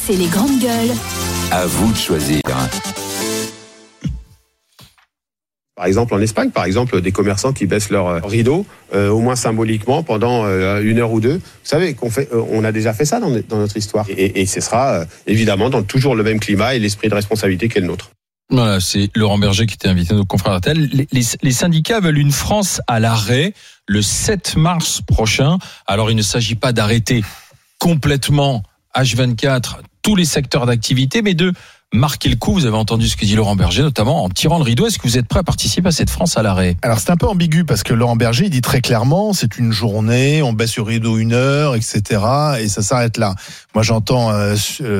RMC 0.00 0.16
les 0.16 0.26
grandes 0.26 0.58
gueules. 0.60 0.96
À 1.50 1.66
vous 1.66 1.92
de 1.92 1.96
choisir. 1.96 2.40
Par 5.74 5.86
exemple, 5.86 6.14
en 6.14 6.20
Espagne, 6.20 6.50
par 6.50 6.64
exemple, 6.64 7.00
des 7.00 7.12
commerçants 7.12 7.52
qui 7.52 7.66
baissent 7.66 7.90
leur 7.90 8.06
euh, 8.06 8.20
rideau, 8.22 8.66
euh, 8.94 9.08
au 9.08 9.20
moins 9.20 9.36
symboliquement, 9.36 10.02
pendant 10.02 10.44
euh, 10.44 10.82
une 10.82 10.98
heure 10.98 11.10
ou 11.12 11.20
deux. 11.20 11.36
Vous 11.36 11.40
savez 11.64 11.94
qu'on 11.94 12.10
fait, 12.10 12.28
euh, 12.32 12.42
on 12.50 12.64
a 12.64 12.72
déjà 12.72 12.92
fait 12.92 13.06
ça 13.06 13.18
dans, 13.18 13.30
dans 13.48 13.58
notre 13.58 13.76
histoire. 13.76 14.06
Et, 14.10 14.42
et 14.42 14.46
ce 14.46 14.60
sera 14.60 14.92
euh, 14.92 15.04
évidemment 15.26 15.70
dans 15.70 15.82
toujours 15.82 16.14
le 16.14 16.22
même 16.22 16.38
climat 16.38 16.74
et 16.74 16.78
l'esprit 16.78 17.08
de 17.08 17.14
responsabilité 17.14 17.68
qu'est 17.68 17.80
le 17.80 17.86
nôtre. 17.86 18.10
Voilà, 18.50 18.80
c'est 18.80 19.10
Laurent 19.14 19.38
Berger 19.38 19.66
qui 19.66 19.74
était 19.74 19.88
invité 19.88 20.12
à 20.12 20.16
nos 20.16 20.24
confrères 20.26 20.56
RTL. 20.56 20.78
Les, 20.78 21.08
les, 21.10 21.22
les 21.40 21.52
syndicats 21.52 22.00
veulent 22.00 22.18
une 22.18 22.32
France 22.32 22.80
à 22.86 23.00
l'arrêt 23.00 23.54
le 23.86 24.02
7 24.02 24.56
mars 24.56 25.00
prochain. 25.00 25.58
Alors, 25.86 26.10
il 26.10 26.16
ne 26.16 26.22
s'agit 26.22 26.56
pas 26.56 26.72
d'arrêter 26.72 27.22
complètement 27.78 28.62
H24 28.94 29.76
tous 30.02 30.16
les 30.16 30.24
secteurs 30.24 30.66
d'activité, 30.66 31.22
mais 31.22 31.34
de 31.34 31.52
marquer 31.92 32.28
le 32.28 32.36
coup. 32.36 32.52
Vous 32.52 32.66
avez 32.66 32.76
entendu 32.76 33.08
ce 33.08 33.16
que 33.16 33.24
dit 33.24 33.34
Laurent 33.34 33.56
Berger, 33.56 33.82
notamment 33.82 34.24
en 34.24 34.28
tirant 34.28 34.58
le 34.58 34.64
rideau. 34.64 34.86
Est-ce 34.86 34.98
que 34.98 35.08
vous 35.08 35.18
êtes 35.18 35.26
prêt 35.26 35.40
à 35.40 35.42
participer 35.42 35.88
à 35.88 35.92
cette 35.92 36.10
France 36.10 36.36
à 36.36 36.42
l'arrêt? 36.42 36.76
Alors 36.82 37.00
c'est 37.00 37.10
un 37.10 37.16
peu 37.16 37.26
ambigu 37.26 37.64
parce 37.64 37.82
que 37.82 37.92
Laurent 37.92 38.16
Berger 38.16 38.44
il 38.44 38.50
dit 38.50 38.60
très 38.60 38.80
clairement 38.80 39.32
c'est 39.32 39.58
une 39.58 39.72
journée, 39.72 40.42
on 40.42 40.52
baisse 40.52 40.76
le 40.76 40.82
rideau 40.82 41.18
une 41.18 41.32
heure, 41.32 41.74
etc. 41.74 42.22
Et 42.60 42.68
ça 42.68 42.82
s'arrête 42.82 43.16
là. 43.16 43.34
Moi 43.74 43.82
j'entends 43.82 44.30
euh, 44.30 44.54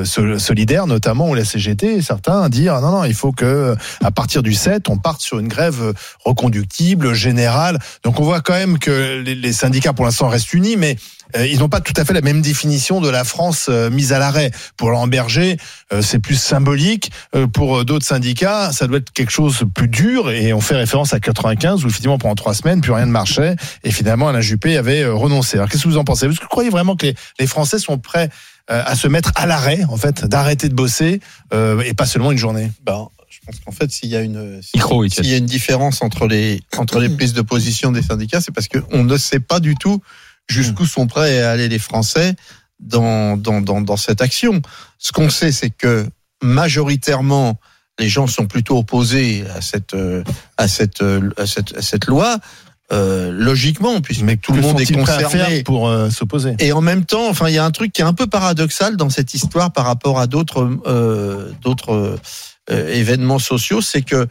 solidaire 0.05 0.87
notamment 0.87 1.29
ou 1.29 1.35
la 1.35 1.45
CGT 1.45 2.01
certains 2.01 2.49
dire 2.49 2.79
non 2.81 2.91
non 2.91 3.03
il 3.05 3.13
faut 3.13 3.31
que 3.31 3.75
à 4.03 4.11
partir 4.11 4.43
du 4.43 4.53
7 4.53 4.89
on 4.89 4.97
parte 4.97 5.21
sur 5.21 5.39
une 5.39 5.47
grève 5.47 5.93
reconductible 6.25 7.13
générale. 7.13 7.79
Donc 8.03 8.19
on 8.19 8.23
voit 8.23 8.41
quand 8.41 8.53
même 8.53 8.79
que 8.79 9.21
les, 9.21 9.53
syndicats 9.53 9.93
pour 9.93 10.05
l'instant 10.05 10.27
restent 10.27 10.53
unis, 10.53 10.75
mais 10.77 10.95
euh, 10.95 11.20
ils 11.39 11.59
n'ont 11.59 11.69
pas 11.69 11.81
tout 11.81 11.93
à 11.95 12.05
fait 12.05 12.13
la 12.13 12.21
même 12.21 12.41
définition 12.41 13.01
de 13.01 13.09
la 13.09 13.23
France 13.23 13.67
euh, 13.69 13.89
mise 13.89 14.13
à 14.13 14.19
l'arrêt. 14.19 14.51
Pour 14.77 14.89
Laurent 14.89 15.07
Berger, 15.07 15.57
euh, 15.93 16.01
c'est 16.01 16.19
plus 16.19 16.35
symbolique. 16.35 17.11
Pour 17.53 17.85
d'autres 17.85 18.05
syndicats, 18.05 18.71
ça 18.71 18.87
doit 18.87 18.97
être 18.97 19.11
quelque 19.11 19.31
chose 19.31 19.59
de 19.59 19.65
plus 19.65 19.87
dur. 19.87 20.31
Et 20.31 20.53
on 20.53 20.61
fait 20.61 20.75
référence 20.75 21.13
à 21.13 21.19
95 21.19 21.83
où 21.83 21.87
effectivement 21.87 22.17
pendant 22.17 22.35
trois 22.35 22.53
semaines 22.53 22.81
plus 22.81 22.91
rien 22.91 23.05
ne 23.05 23.11
marchait 23.11 23.55
et 23.83 23.91
finalement 23.91 24.27
Alain 24.27 24.41
Juppé 24.41 24.77
avait 24.77 25.05
renoncé. 25.05 25.57
Alors 25.57 25.69
qu'est-ce 25.69 25.83
que 25.83 25.89
vous 25.89 25.97
en 25.97 26.03
pensez? 26.03 26.25
Est-ce 26.25 26.37
que 26.37 26.43
vous 26.43 26.49
croyez 26.49 26.69
vraiment 26.69 26.95
que 26.95 27.07
les, 27.07 27.15
les 27.39 27.47
Français 27.47 27.79
sont 27.79 27.97
prêts 27.97 28.29
à 28.67 28.95
se 28.95 29.07
mettre 29.07 29.31
à 29.35 29.45
l'arrêt 29.45 29.83
en 29.89 29.97
fait, 29.97 30.25
d'arrêter 30.25 30.69
de 30.69 30.73
bosser 30.73 31.19
et 31.53 31.93
pas 31.93 32.05
seulement 32.05 32.31
une 32.31 32.37
journée? 32.37 32.71
Ben, 32.85 33.07
je 33.31 33.39
pense 33.45 33.59
qu'en 33.61 33.71
fait, 33.71 33.91
s'il 33.91 34.09
y 34.09 34.15
a 34.15 34.21
une 34.21 34.61
s'il 34.61 35.27
y 35.27 35.33
a 35.33 35.37
une 35.37 35.45
différence 35.45 36.01
entre 36.01 36.27
les 36.27 36.61
entre 36.77 36.99
les 36.99 37.09
prises 37.09 37.33
de 37.33 37.41
position 37.41 37.91
des 37.91 38.01
syndicats, 38.01 38.41
c'est 38.41 38.53
parce 38.53 38.67
qu'on 38.67 39.03
ne 39.03 39.17
sait 39.17 39.39
pas 39.39 39.59
du 39.59 39.75
tout 39.75 40.01
jusqu'où 40.49 40.85
sont 40.85 41.07
prêts 41.07 41.41
à 41.41 41.51
aller 41.51 41.69
les 41.69 41.79
Français 41.79 42.35
dans, 42.79 43.37
dans, 43.37 43.61
dans, 43.61 43.81
dans 43.81 43.97
cette 43.97 44.21
action. 44.21 44.61
Ce 44.97 45.11
qu'on 45.11 45.29
sait, 45.29 45.51
c'est 45.51 45.69
que 45.69 46.07
majoritairement, 46.41 47.59
les 47.99 48.09
gens 48.09 48.27
sont 48.27 48.47
plutôt 48.47 48.77
opposés 48.77 49.43
à 49.55 49.61
cette, 49.61 49.95
à 50.57 50.67
cette, 50.67 51.03
à 51.37 51.45
cette, 51.45 51.77
à 51.77 51.81
cette 51.81 52.07
loi. 52.07 52.39
Euh, 52.91 53.31
logiquement, 53.31 54.01
puisque 54.01 54.23
Mais 54.23 54.35
tout 54.35 54.51
le 54.51 54.59
monde 54.59 54.81
est 54.81 54.93
concerné 54.93 55.63
pour 55.63 55.87
euh, 55.87 56.09
s'opposer? 56.09 56.55
Et 56.59 56.73
en 56.73 56.81
même 56.81 57.05
temps, 57.05 57.29
enfin, 57.29 57.47
il 57.47 57.55
y 57.55 57.57
a 57.57 57.63
un 57.63 57.71
truc 57.71 57.93
qui 57.93 58.01
est 58.01 58.05
un 58.05 58.11
peu 58.11 58.27
paradoxal 58.27 58.97
dans 58.97 59.09
cette 59.09 59.33
histoire 59.33 59.71
par 59.71 59.85
rapport 59.85 60.19
à 60.19 60.27
d'autres 60.27 60.69
euh, 60.85 61.53
d'autres 61.61 62.19
euh, 62.69 62.93
événements 62.93 63.39
sociaux, 63.39 63.79
c'est 63.79 64.01
que 64.01 64.27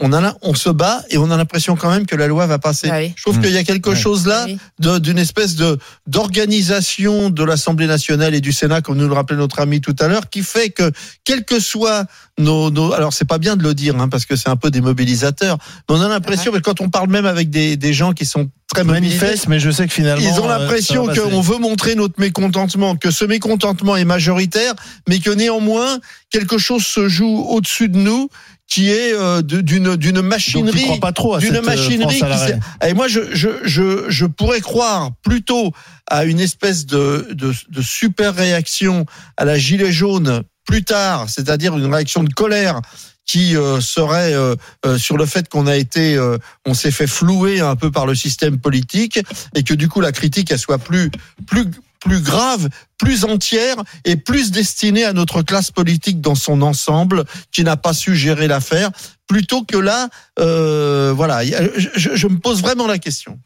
on, 0.00 0.12
a, 0.12 0.34
on 0.42 0.54
se 0.54 0.70
bat 0.70 1.04
et 1.10 1.18
on 1.18 1.30
a 1.30 1.36
l'impression 1.36 1.76
quand 1.76 1.90
même 1.90 2.04
que 2.06 2.16
la 2.16 2.26
loi 2.26 2.46
va 2.46 2.58
passer. 2.58 2.88
Ah 2.90 2.98
oui. 2.98 3.12
Je 3.16 3.22
trouve 3.22 3.38
Mmh. 3.38 3.42
qu'il 3.42 3.52
y 3.52 3.58
a 3.58 3.64
quelque 3.64 3.90
Ouais. 3.90 3.96
chose 3.96 4.26
là 4.26 4.44
Oui. 4.46 4.58
de- 4.80 4.98
d'une 4.98 5.18
espèce 5.18 5.54
de 5.54 5.78
d'organisation 6.06 7.30
de 7.30 7.44
l'Assemblée 7.44 7.86
nationale 7.86 8.34
et 8.34 8.40
du 8.40 8.52
Sénat, 8.52 8.80
comme 8.80 8.96
nous 8.96 9.06
le 9.06 9.14
rappelait 9.14 9.36
notre 9.36 9.60
ami 9.60 9.80
tout 9.80 9.94
à 10.00 10.08
l'heure, 10.08 10.28
qui 10.30 10.42
fait 10.42 10.70
que 10.70 10.90
quel 11.24 11.44
que 11.44 11.60
soit 11.60 12.06
nos, 12.38 12.70
nos 12.70 12.92
alors 12.92 13.12
c'est 13.12 13.24
pas 13.24 13.38
bien 13.38 13.56
de 13.56 13.62
le 13.62 13.74
dire 13.74 13.94
hein, 14.00 14.08
parce 14.08 14.26
que 14.26 14.34
c'est 14.36 14.48
un 14.48 14.56
peu 14.56 14.70
des 14.70 14.80
mobilisateurs, 14.80 15.58
mais 15.88 15.94
on 15.96 16.00
a 16.00 16.08
l'impression, 16.08 16.50
mais 16.52 16.60
quand 16.60 16.80
on 16.80 16.90
parle 16.90 17.08
même 17.08 17.26
avec 17.26 17.50
des, 17.50 17.76
des 17.76 17.92
gens 17.92 18.12
qui 18.12 18.26
sont 18.26 18.50
très 18.74 18.84
mobilisés, 18.84 19.18
manifeste, 19.18 19.48
mais 19.48 19.58
je 19.58 19.70
sais 19.70 19.86
que 19.86 19.92
finalement 19.92 20.22
ils 20.22 20.40
ont 20.40 20.50
euh, 20.50 20.58
l'impression 20.58 21.06
qu'on 21.06 21.40
veut 21.40 21.58
montrer 21.58 21.94
notre 21.94 22.20
mécontentement, 22.20 22.96
que 22.96 23.10
ce 23.10 23.24
mécontentement 23.24 23.96
est 23.96 24.04
majoritaire, 24.04 24.74
mais 25.08 25.18
que 25.20 25.30
néanmoins 25.30 25.98
quelque 26.30 26.58
chose 26.58 26.84
se 26.84 27.08
joue 27.08 27.46
au-dessus 27.48 27.88
de 27.88 27.98
nous, 27.98 28.28
qui 28.66 28.90
est 28.90 29.12
euh, 29.14 29.42
d'une 29.42 29.96
d'une 29.96 30.20
machinerie 30.20 30.84
crois 30.84 30.96
pas 30.98 31.12
trop 31.12 31.34
à 31.34 31.38
d'une 31.38 31.50
cette, 31.50 31.58
euh, 31.58 31.66
machinerie 31.66 32.18
qui 32.18 32.86
et 32.86 32.94
moi 32.94 33.08
je, 33.08 33.20
je, 33.32 33.48
je, 33.64 34.06
je 34.08 34.26
pourrais 34.26 34.60
croire 34.60 35.12
plutôt 35.22 35.72
à 36.06 36.24
une 36.24 36.40
espèce 36.40 36.86
de, 36.86 37.28
de, 37.32 37.52
de 37.68 37.82
super 37.82 38.34
réaction 38.34 39.06
à 39.36 39.44
la 39.44 39.58
gilet 39.58 39.92
jaune 39.92 40.42
plus 40.66 40.84
tard, 40.84 41.28
c'est-à-dire 41.28 41.76
une 41.76 41.92
réaction 41.92 42.24
de 42.24 42.32
colère 42.32 42.80
qui 43.26 43.56
euh, 43.56 43.80
serait 43.80 44.34
euh, 44.34 44.54
euh, 44.84 44.98
sur 44.98 45.16
le 45.16 45.26
fait 45.26 45.48
qu'on 45.48 45.66
a 45.66 45.76
été, 45.76 46.14
euh, 46.16 46.36
on 46.66 46.74
s'est 46.74 46.90
fait 46.90 47.06
flouer 47.06 47.60
un 47.60 47.74
peu 47.76 47.90
par 47.90 48.06
le 48.06 48.14
système 48.14 48.58
politique 48.58 49.18
et 49.54 49.62
que 49.62 49.74
du 49.74 49.88
coup 49.88 50.00
la 50.00 50.12
critique 50.12 50.50
elle 50.50 50.58
soit 50.58 50.78
plus 50.78 51.10
plus 51.46 51.64
plus 52.00 52.20
grave, 52.20 52.68
plus 52.98 53.24
entière 53.24 53.76
et 54.04 54.16
plus 54.16 54.50
destinée 54.50 55.04
à 55.06 55.14
notre 55.14 55.40
classe 55.40 55.70
politique 55.70 56.20
dans 56.20 56.34
son 56.34 56.60
ensemble 56.60 57.24
qui 57.50 57.64
n'a 57.64 57.78
pas 57.78 57.94
su 57.94 58.14
gérer 58.14 58.46
l'affaire 58.46 58.90
plutôt 59.26 59.64
que 59.64 59.78
là, 59.78 60.10
euh, 60.38 61.14
voilà, 61.16 61.42
je, 61.46 61.88
je- 61.94 62.14
je 62.14 62.26
me 62.26 62.38
pose 62.38 62.60
vraiment 62.60 62.86
la 62.86 62.98
question. 62.98 63.38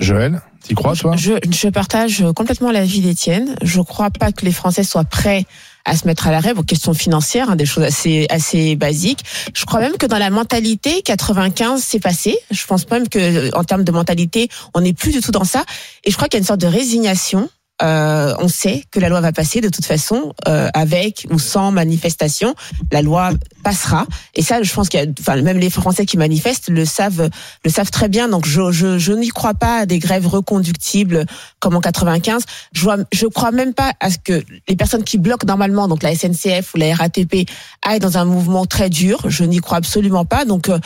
Joël, 0.00 0.40
t'y 0.64 0.74
crois 0.74 0.96
toi? 0.96 1.14
Je, 1.16 1.34
je 1.50 1.68
partage 1.68 2.24
complètement 2.34 2.72
l'avis 2.72 3.00
d'Étienne. 3.00 3.54
Je 3.62 3.80
crois 3.80 4.10
pas 4.10 4.32
que 4.32 4.44
les 4.44 4.52
Français 4.52 4.82
soient 4.82 5.04
prêts 5.04 5.44
à 5.84 5.96
se 5.96 6.06
mettre 6.06 6.26
à 6.26 6.30
l'arrêt 6.30 6.54
pour 6.54 6.64
questions 6.64 6.94
financières, 6.94 7.50
hein, 7.50 7.56
des 7.56 7.66
choses 7.66 7.84
assez 7.84 8.26
assez 8.30 8.76
basiques. 8.76 9.20
Je 9.54 9.64
crois 9.64 9.80
même 9.80 9.96
que 9.96 10.06
dans 10.06 10.18
la 10.18 10.30
mentalité, 10.30 11.02
95 11.02 11.82
c'est 11.82 12.00
passé. 12.00 12.36
Je 12.50 12.64
pense 12.66 12.88
même 12.90 13.08
que 13.08 13.54
en 13.56 13.64
termes 13.64 13.84
de 13.84 13.92
mentalité, 13.92 14.48
on 14.74 14.80
n'est 14.80 14.92
plus 14.92 15.12
du 15.12 15.20
tout 15.20 15.32
dans 15.32 15.44
ça. 15.44 15.64
Et 16.04 16.10
je 16.10 16.16
crois 16.16 16.28
qu'il 16.28 16.38
y 16.38 16.40
a 16.40 16.42
une 16.42 16.46
sorte 16.46 16.60
de 16.60 16.66
résignation. 16.66 17.48
Euh, 17.82 18.34
on 18.38 18.48
sait 18.48 18.84
que 18.90 19.00
la 19.00 19.08
loi 19.08 19.20
va 19.20 19.32
passer 19.32 19.60
de 19.60 19.68
toute 19.68 19.84
façon, 19.84 20.34
euh, 20.48 20.68
avec 20.74 21.26
ou 21.30 21.38
sans 21.38 21.70
manifestation, 21.70 22.54
la 22.92 23.02
loi 23.02 23.30
passera. 23.62 24.06
Et 24.34 24.42
ça, 24.42 24.62
je 24.62 24.72
pense 24.72 24.88
qu'il 24.88 25.00
y 25.00 25.02
a, 25.02 25.06
enfin, 25.18 25.40
même 25.40 25.58
les 25.58 25.70
Français 25.70 26.06
qui 26.06 26.16
manifestent 26.16 26.68
le 26.68 26.84
savent, 26.84 27.30
le 27.64 27.70
savent 27.70 27.90
très 27.90 28.08
bien. 28.08 28.28
Donc, 28.28 28.46
je, 28.46 28.70
je, 28.70 28.98
je 28.98 29.12
n'y 29.12 29.28
crois 29.28 29.54
pas 29.54 29.78
à 29.78 29.86
des 29.86 29.98
grèves 29.98 30.26
reconductibles 30.26 31.26
comme 31.58 31.74
en 31.74 31.80
95. 31.80 32.42
Je 32.72 32.82
vois, 32.82 32.98
je 33.12 33.26
crois 33.26 33.50
même 33.50 33.74
pas 33.74 33.92
à 34.00 34.10
ce 34.10 34.18
que 34.18 34.42
les 34.68 34.76
personnes 34.76 35.04
qui 35.04 35.18
bloquent 35.18 35.46
normalement, 35.46 35.88
donc 35.88 36.02
la 36.02 36.14
SNCF 36.14 36.74
ou 36.74 36.78
la 36.78 36.94
RATP, 36.94 37.48
aillent 37.82 38.00
dans 38.00 38.18
un 38.18 38.24
mouvement 38.24 38.66
très 38.66 38.90
dur. 38.90 39.20
Je 39.26 39.44
n'y 39.44 39.58
crois 39.58 39.78
absolument 39.78 40.24
pas. 40.24 40.44
Donc, 40.44 40.68
euh, 40.68 40.78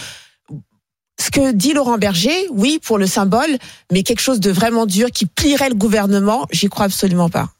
ce 1.20 1.30
que 1.30 1.52
dit 1.52 1.72
Laurent 1.72 1.98
Berger, 1.98 2.46
oui, 2.50 2.80
pour 2.84 2.98
le 2.98 3.06
symbole, 3.06 3.58
mais 3.92 4.02
quelque 4.02 4.20
chose 4.20 4.40
de 4.40 4.50
vraiment 4.50 4.86
dur 4.86 5.10
qui 5.10 5.26
plierait 5.26 5.68
le 5.68 5.74
gouvernement, 5.74 6.46
j'y 6.50 6.68
crois 6.68 6.86
absolument 6.86 7.28
pas. 7.28 7.50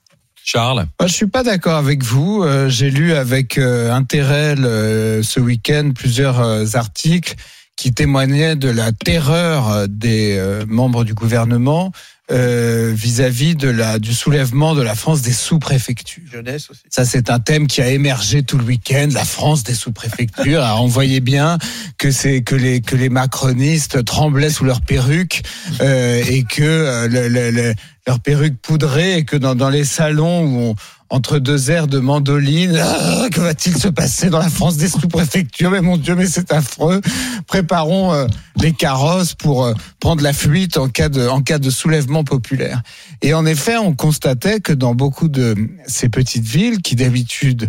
Charles? 0.46 0.86
Moi, 1.00 1.06
je 1.06 1.12
suis 1.14 1.26
pas 1.26 1.42
d'accord 1.42 1.76
avec 1.76 2.02
vous. 2.02 2.42
Euh, 2.42 2.68
J'ai 2.68 2.90
lu 2.90 3.14
avec 3.14 3.56
euh, 3.56 3.90
intérêt 3.92 4.54
le- 4.56 5.22
ce 5.22 5.40
week-end 5.40 5.92
plusieurs 5.94 6.40
euh, 6.40 6.64
articles 6.74 7.34
qui 7.76 7.92
témoignaient 7.94 8.54
de 8.54 8.68
la 8.68 8.92
terreur 8.92 9.88
des 9.88 10.36
euh, 10.38 10.64
membres 10.68 11.04
du 11.04 11.14
gouvernement 11.14 11.92
euh, 12.30 12.92
vis-à-vis 12.94 13.54
de 13.54 13.68
la 13.68 13.98
du 13.98 14.14
soulèvement 14.14 14.74
de 14.74 14.80
la 14.82 14.94
France 14.94 15.20
des 15.22 15.32
sous-préfectures. 15.32 16.22
Jeunesse 16.32 16.70
aussi. 16.70 16.80
Ça, 16.88 17.04
c'est 17.04 17.28
un 17.28 17.38
thème 17.38 17.66
qui 17.66 17.82
a 17.82 17.90
émergé 17.90 18.42
tout 18.42 18.56
le 18.56 18.64
week-end. 18.64 19.08
La 19.12 19.24
France 19.26 19.62
des 19.62 19.74
sous-préfectures. 19.74 20.62
On 20.80 20.86
voyait 20.86 21.20
bien 21.20 21.58
que 21.98 22.10
c'est 22.10 22.42
que 22.42 22.54
les 22.54 22.80
que 22.80 22.96
les 22.96 23.10
macronistes 23.10 24.04
tremblaient 24.04 24.50
sous 24.50 24.64
leurs 24.64 24.80
perruques 24.80 25.42
euh, 25.80 26.22
et 26.26 26.44
que 26.44 26.62
euh, 26.62 27.08
le, 27.08 27.28
le- 27.28 27.50
le- 27.50 27.74
leurs 28.06 28.20
perruques 28.20 28.60
poudrées 28.60 29.16
et 29.18 29.24
que 29.24 29.36
dans, 29.36 29.54
dans 29.54 29.70
les 29.70 29.84
salons 29.84 30.44
où 30.44 30.58
on, 30.60 30.74
entre 31.14 31.38
deux 31.38 31.70
airs 31.70 31.86
de 31.86 32.00
mandoline, 32.00 32.76
ah, 32.76 33.28
que 33.30 33.40
va-t-il 33.40 33.76
se 33.76 33.86
passer 33.86 34.30
dans 34.30 34.40
la 34.40 34.48
France 34.48 34.76
des 34.76 34.88
sous-préfectures? 34.88 35.70
Mais 35.70 35.80
mon 35.80 35.96
Dieu, 35.96 36.16
mais 36.16 36.26
c'est 36.26 36.52
affreux. 36.52 37.00
Préparons 37.46 38.12
euh, 38.12 38.26
les 38.60 38.72
carrosses 38.72 39.34
pour 39.34 39.64
euh, 39.64 39.74
prendre 40.00 40.24
la 40.24 40.32
fuite 40.32 40.76
en 40.76 40.88
cas 40.88 41.08
de 41.08 41.70
soulèvement 41.70 42.24
populaire. 42.24 42.82
Et 43.22 43.32
en 43.32 43.46
effet, 43.46 43.76
on 43.76 43.94
constatait 43.94 44.58
que 44.58 44.72
dans 44.72 44.96
beaucoup 44.96 45.28
de 45.28 45.54
ces 45.86 46.08
petites 46.08 46.46
villes, 46.46 46.82
qui 46.82 46.96
d'habitude 46.96 47.68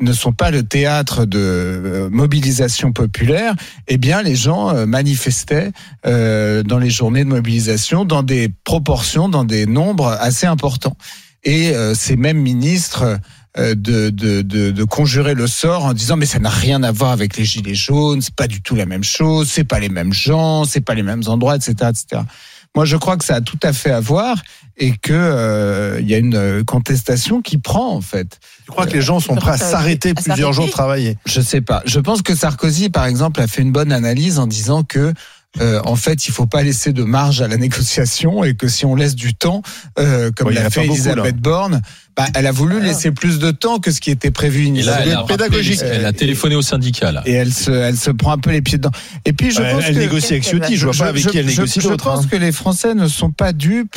ne 0.00 0.12
sont 0.12 0.32
pas 0.32 0.50
le 0.50 0.62
théâtre 0.64 1.24
de 1.24 1.38
euh, 1.38 2.08
mobilisation 2.10 2.92
populaire, 2.92 3.54
eh 3.86 3.96
bien 3.96 4.22
les 4.22 4.34
gens 4.34 4.70
euh, 4.70 4.86
manifestaient 4.86 5.70
euh, 6.06 6.62
dans 6.62 6.78
les 6.78 6.90
journées 6.90 7.24
de 7.24 7.28
mobilisation 7.28 8.04
dans 8.04 8.22
des 8.22 8.50
proportions, 8.64 9.28
dans 9.28 9.44
des 9.44 9.66
nombres 9.66 10.08
assez 10.20 10.46
importants. 10.46 10.96
Et 11.44 11.70
euh, 11.74 11.94
ces 11.94 12.16
mêmes 12.16 12.38
ministres 12.38 13.18
euh, 13.58 13.74
de, 13.74 14.10
de, 14.10 14.42
de, 14.42 14.70
de 14.70 14.84
conjurer 14.84 15.34
le 15.34 15.46
sort 15.46 15.84
en 15.84 15.92
disant 15.92 16.16
mais 16.16 16.26
ça 16.26 16.38
n'a 16.38 16.50
rien 16.50 16.82
à 16.82 16.90
voir 16.90 17.12
avec 17.12 17.36
les 17.36 17.44
gilets 17.44 17.74
jaunes, 17.74 18.20
c'est 18.20 18.34
pas 18.34 18.48
du 18.48 18.62
tout 18.62 18.74
la 18.74 18.86
même 18.86 19.04
chose, 19.04 19.50
c'est 19.50 19.64
pas 19.64 19.78
les 19.78 19.88
mêmes 19.88 20.12
gens, 20.12 20.64
c'est 20.64 20.80
pas 20.80 20.94
les 20.94 21.02
mêmes 21.02 21.22
endroits, 21.26 21.56
etc., 21.56 21.90
etc. 21.90 22.22
Moi, 22.76 22.84
je 22.84 22.96
crois 22.96 23.16
que 23.16 23.24
ça 23.24 23.36
a 23.36 23.40
tout 23.40 23.58
à 23.62 23.72
fait 23.72 23.92
à 23.92 24.00
voir 24.00 24.42
et 24.76 24.96
que 24.96 25.12
euh, 25.12 26.00
il 26.00 26.08
y 26.08 26.14
a 26.14 26.18
une 26.18 26.64
contestation 26.64 27.40
qui 27.40 27.58
prend 27.58 27.94
en 27.94 28.00
fait. 28.00 28.40
Tu 28.64 28.72
crois 28.72 28.86
que 28.86 28.94
les 28.94 29.02
gens 29.02 29.20
sont 29.20 29.36
prêts 29.36 29.52
à 29.52 29.58
s'arrêter 29.58 30.12
plusieurs 30.14 30.52
jours 30.52 30.66
de 30.66 30.72
travailler? 30.72 31.16
Je 31.24 31.40
sais 31.40 31.60
pas. 31.60 31.82
Je 31.86 32.00
pense 32.00 32.22
que 32.22 32.34
Sarkozy, 32.34 32.88
par 32.88 33.06
exemple, 33.06 33.40
a 33.40 33.46
fait 33.46 33.62
une 33.62 33.70
bonne 33.70 33.92
analyse 33.92 34.40
en 34.40 34.48
disant 34.48 34.82
que 34.82 35.12
euh, 35.60 35.80
en 35.84 35.96
fait, 35.96 36.26
il 36.26 36.32
faut 36.32 36.46
pas 36.46 36.62
laisser 36.62 36.92
de 36.92 37.04
marge 37.04 37.40
à 37.40 37.48
la 37.48 37.56
négociation 37.56 38.42
et 38.44 38.54
que 38.54 38.66
si 38.68 38.84
on 38.84 38.94
laisse 38.96 39.14
du 39.14 39.34
temps, 39.34 39.62
euh, 39.98 40.30
comme 40.36 40.48
Ouais, 40.48 40.54
l'a 40.54 40.66
a 40.66 40.70
fait 40.70 40.84
Elisabeth 40.84 41.36
Borne, 41.36 41.80
bah, 42.16 42.26
elle 42.34 42.46
a 42.46 42.52
voulu 42.52 42.80
laisser 42.80 43.10
plus 43.12 43.38
de 43.38 43.50
temps 43.50 43.78
que 43.78 43.90
ce 43.90 44.00
qui 44.00 44.10
était 44.10 44.30
prévu 44.30 44.64
initialement. 44.64 45.00
elle 45.04 45.14
rappelé- 45.14 45.26
pédagogique. 45.36 45.80
elle 45.82 46.04
a 46.06 46.12
téléphoné 46.12 46.54
au 46.54 46.62
syndicat. 46.62 47.12
Là. 47.12 47.22
Et 47.26 47.32
elle 47.32 47.52
se, 47.52 47.70
elle 47.70 47.96
se 47.96 48.10
prend 48.10 48.32
un 48.32 48.38
peu 48.38 48.50
les 48.50 48.62
pieds 48.62 48.78
dedans. 48.78 48.92
Et 49.24 49.32
puis 49.32 49.50
je 49.50 49.60
Ouais, 49.60 49.72
pense 49.72 49.82
Elle 49.86 49.94
que 49.94 50.00
négocie 50.00 50.32
avec 50.32 50.44
Ciotti, 50.44 50.76
je 50.76 50.86
vois 50.86 50.94
pas 50.96 51.10
avec 51.10 51.26
qui 51.26 51.38
elle 51.38 51.44
je- 51.48 51.50
négocie 51.60 51.80
je 51.80 51.88
pense 51.88 52.24
hein. 52.24 52.28
que 52.30 52.36
les 52.36 52.52
Français 52.52 52.94
ne 52.94 53.08
sont 53.08 53.30
pas 53.30 53.52
dupes 53.52 53.96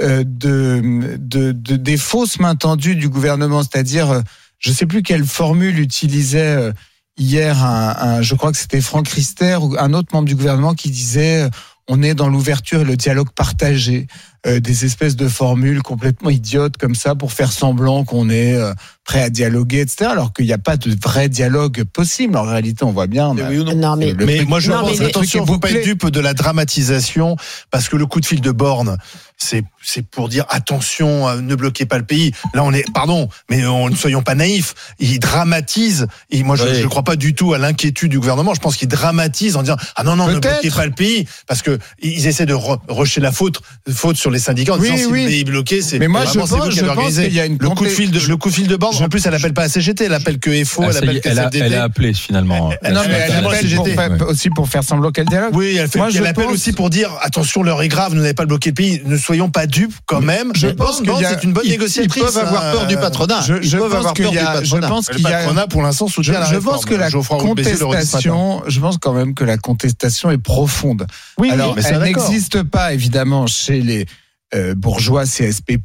euh, 0.00 0.24
de, 0.26 1.16
de, 1.18 1.52
de- 1.52 1.76
des 1.76 1.96
fausses 1.96 2.40
mains 2.40 2.56
tendues 2.56 2.96
du 2.96 3.08
gouvernement. 3.08 3.62
C'est-à-dire, 3.62 4.10
euh, 4.10 4.20
je 4.58 4.72
sais 4.72 4.86
plus 4.86 5.02
quelle 5.02 5.24
formule 5.24 5.78
utilisait 5.78 6.40
euh, 6.56 6.72
hier, 7.16 7.62
un, 7.64 7.96
un- 7.98 8.22
je 8.22 8.34
crois 8.34 8.52
que 8.52 8.58
c'était 8.58 8.80
Franck 8.80 9.08
Rister 9.08 9.56
ou 9.60 9.76
un 9.78 9.92
autre 9.94 10.08
membre 10.12 10.26
du 10.28 10.34
gouvernement 10.36 10.74
qui 10.74 10.90
disait 10.90 11.42
euh, 11.44 11.48
on 11.88 12.02
est 12.02 12.14
dans 12.14 12.28
l'ouverture 12.28 12.80
et 12.80 12.84
le 12.84 12.96
dialogue 12.96 13.30
partagé. 13.30 14.06
Euh, 14.46 14.60
des 14.60 14.84
espèces 14.84 15.16
de 15.16 15.26
formules 15.26 15.80
complètement 15.82 16.28
idiotes 16.28 16.76
comme 16.76 16.94
ça 16.94 17.14
pour 17.14 17.32
faire 17.32 17.50
semblant 17.50 18.04
qu'on 18.04 18.28
est 18.28 18.54
euh, 18.54 18.74
prêt 19.02 19.22
à 19.22 19.30
dialoguer, 19.30 19.80
etc. 19.80 20.10
Alors 20.12 20.34
qu'il 20.34 20.44
n'y 20.44 20.52
a 20.52 20.58
pas 20.58 20.76
de 20.76 20.94
vrai 21.02 21.30
dialogue 21.30 21.84
possible. 21.84 22.36
En 22.36 22.42
réalité, 22.42 22.84
on 22.84 22.92
voit 22.92 23.06
bien. 23.06 23.28
on 23.28 23.38
a- 23.38 23.48
Oui 23.48 23.58
ou 23.60 23.64
non 23.64 23.74
Non, 23.74 23.96
mais 23.96 24.12
Le 24.12 24.26
Mais 24.26 24.36
truc- 24.36 24.48
moi 24.50 24.60
je 24.60 24.70
Non, 24.70 24.80
pense, 24.80 24.98
le 24.98 25.10
truc 25.10 25.34
est 25.34 25.46
faut 25.46 25.58
pas 25.58 25.70
être 25.70 25.82
dupe 25.84 26.06
de 26.08 26.20
la 26.20 26.34
dramatisation, 26.34 27.36
parce 27.70 27.88
que 27.88 27.96
le 27.96 28.04
coup 28.04 28.20
de 28.20 28.26
fil 28.26 28.42
de 28.42 28.50
borne, 28.50 28.98
c'est 29.38 29.64
c'est 29.86 30.06
pour 30.06 30.28
dire 30.28 30.46
attention, 30.48 31.28
euh, 31.28 31.40
ne 31.40 31.54
bloquez 31.54 31.84
pas 31.86 31.98
le 31.98 32.04
pays. 32.06 32.32
Là 32.54 32.64
on 32.64 32.72
est, 32.72 32.84
pardon, 32.92 33.28
mais 33.50 33.66
on, 33.66 33.88
ne 33.90 33.96
soyons 33.96 34.22
pas 34.22 34.34
naïfs. 34.34 34.74
Il 34.98 35.20
dramatise. 35.20 36.06
Et 36.30 36.42
moi 36.42 36.56
je 36.56 36.64
Oui. 36.64 36.82
ne 36.82 36.86
crois 36.86 37.02
pas 37.02 37.16
du 37.16 37.34
tout 37.34 37.52
à 37.54 37.58
l'inquiétude 37.58 38.10
du 38.10 38.18
gouvernement. 38.18 38.52
Je 38.54 38.60
pense 38.60 38.76
qu'il 38.76 38.88
dramatise 38.88 39.56
en 39.56 39.62
disant 39.62 39.76
ah 39.96 40.04
non 40.04 40.16
non 40.16 40.28
ne 40.28 40.38
bloquez 40.38 40.70
pas 40.70 40.86
le 40.86 40.92
pays, 40.92 41.26
parce 41.46 41.62
que 41.62 41.78
ils 42.00 42.26
essaient 42.26 42.46
de 42.46 42.54
re- 42.54 42.80
rejeter 42.88 43.20
la 43.20 43.32
faute 43.32 43.60
faute 43.90 44.16
sur 44.16 44.30
les 44.34 44.38
syndicats 44.40 44.74
en 44.74 44.78
Oui, 44.78 44.90
disant 44.90 44.96
si 44.96 45.06
oui. 45.06 45.22
le 45.22 45.28
pays 45.30 45.40
est 45.40 45.44
bloqué, 45.44 45.80
c'est 45.80 45.98
Mais 45.98 46.08
moi, 46.08 46.24
je 46.26 46.38
pense- 46.38 46.50
vous 46.50 46.68
qui 46.68 46.76
je 46.76 46.84
pense 46.84 47.14
qu'il 47.14 47.32
y 47.32 47.40
a 47.40 47.46
une 47.46 47.56
le 47.58 47.68
coup 47.70 47.84
de 47.84 47.88
fil 47.88 48.10
de 48.10 48.20
le 48.20 48.36
coup 48.36 48.50
de 48.50 48.54
fil 48.54 48.66
de 48.66 48.76
borne. 48.76 48.94
En 49.02 49.08
plus 49.08 49.24
elle 49.26 49.34
appelle 49.34 49.54
pas 49.54 49.62
à 49.62 49.68
CGT, 49.68 50.04
elle 50.04 50.14
appelle 50.14 50.38
que 50.38 50.50
FO, 50.64 50.82
Ah, 50.82 50.88
elle 50.90 50.96
appelle 50.98 51.20
que 51.20 51.28
elle, 51.28 51.38
a, 51.38 51.50
elle 51.52 51.74
a 51.74 51.84
appelé 51.84 52.12
finalement. 52.12 52.70
Elle- 52.82 52.92
non, 52.94 53.00
mais 53.06 53.14
elle- 53.14 53.22
elle, 53.22 53.38
elle- 53.38 53.46
appelle 53.46 53.74
pour 53.76 53.86
faire- 53.88 54.28
aussi 54.28 54.50
pour 54.50 54.68
faire 54.68 54.84
semblant 54.84 55.10
qu'elle 55.10 55.26
dialogue. 55.26 55.54
Oui, 55.54 55.76
elle, 55.78 55.88
fait, 55.88 55.98
Moi, 55.98 56.10
je 56.10 56.18
elle 56.18 56.26
appelle 56.26 56.44
pense- 56.44 56.54
aussi 56.54 56.72
pour 56.72 56.90
dire 56.90 57.10
attention, 57.22 57.62
l'heure 57.62 57.82
est 57.82 57.88
grave, 57.88 58.12
vous 58.12 58.18
n'avez 58.20 58.34
pas 58.34 58.44
bloqué 58.46 58.70
le 58.70 58.74
pays, 58.74 59.00
ne 59.04 59.16
soyons 59.16 59.48
pas 59.50 59.66
dupes 59.66 59.94
quand 60.06 60.20
même. 60.20 60.52
Je 60.54 60.66
pense 60.68 61.00
a- 61.00 61.28
c'est 61.30 61.44
une 61.44 61.52
bonne 61.52 61.66
négociatrice. 61.66 62.22
ils 62.22 62.24
peuvent 62.26 62.36
avoir 62.38 62.64
hein, 62.66 62.72
peur 62.72 62.86
du 62.86 62.96
patronat. 62.96 63.40
Je, 63.46 63.54
ils 63.54 63.62
je 63.68 63.76
peuvent 63.78 63.88
pense 63.90 63.98
avoir 63.98 64.14
qu'il 64.14 64.24
peur 64.24 64.32
y 64.34 64.36
du 64.36 64.42
a, 64.42 64.54
je 64.56 64.60
patronat. 64.70 64.88
pense 64.88 65.08
qu'il 65.08 65.20
y 65.22 65.26
a, 65.26 65.30
patronat, 65.30 65.66
pour 65.68 65.82
l'instant, 65.82 66.08
soutient 66.08 66.40
la 66.40 66.46
je, 66.46 66.56
pense 66.56 66.84
que 66.84 66.94
la 66.94 67.10
matin. 67.10 67.38
contestation, 67.38 68.62
je 68.66 68.80
pense 68.80 68.98
quand 68.98 69.12
même 69.12 69.34
que 69.34 69.44
la 69.44 69.56
contestation 69.58 70.30
est 70.30 70.38
profonde. 70.38 71.06
Oui, 71.38 71.50
Alors, 71.50 71.74
mais 71.76 71.82
elle 71.84 72.00
n'existe 72.00 72.62
pas 72.62 72.92
évidemment 72.92 73.46
chez 73.46 73.80
les 73.80 74.06
euh, 74.54 74.74
bourgeois 74.74 75.24
CSP+, 75.24 75.78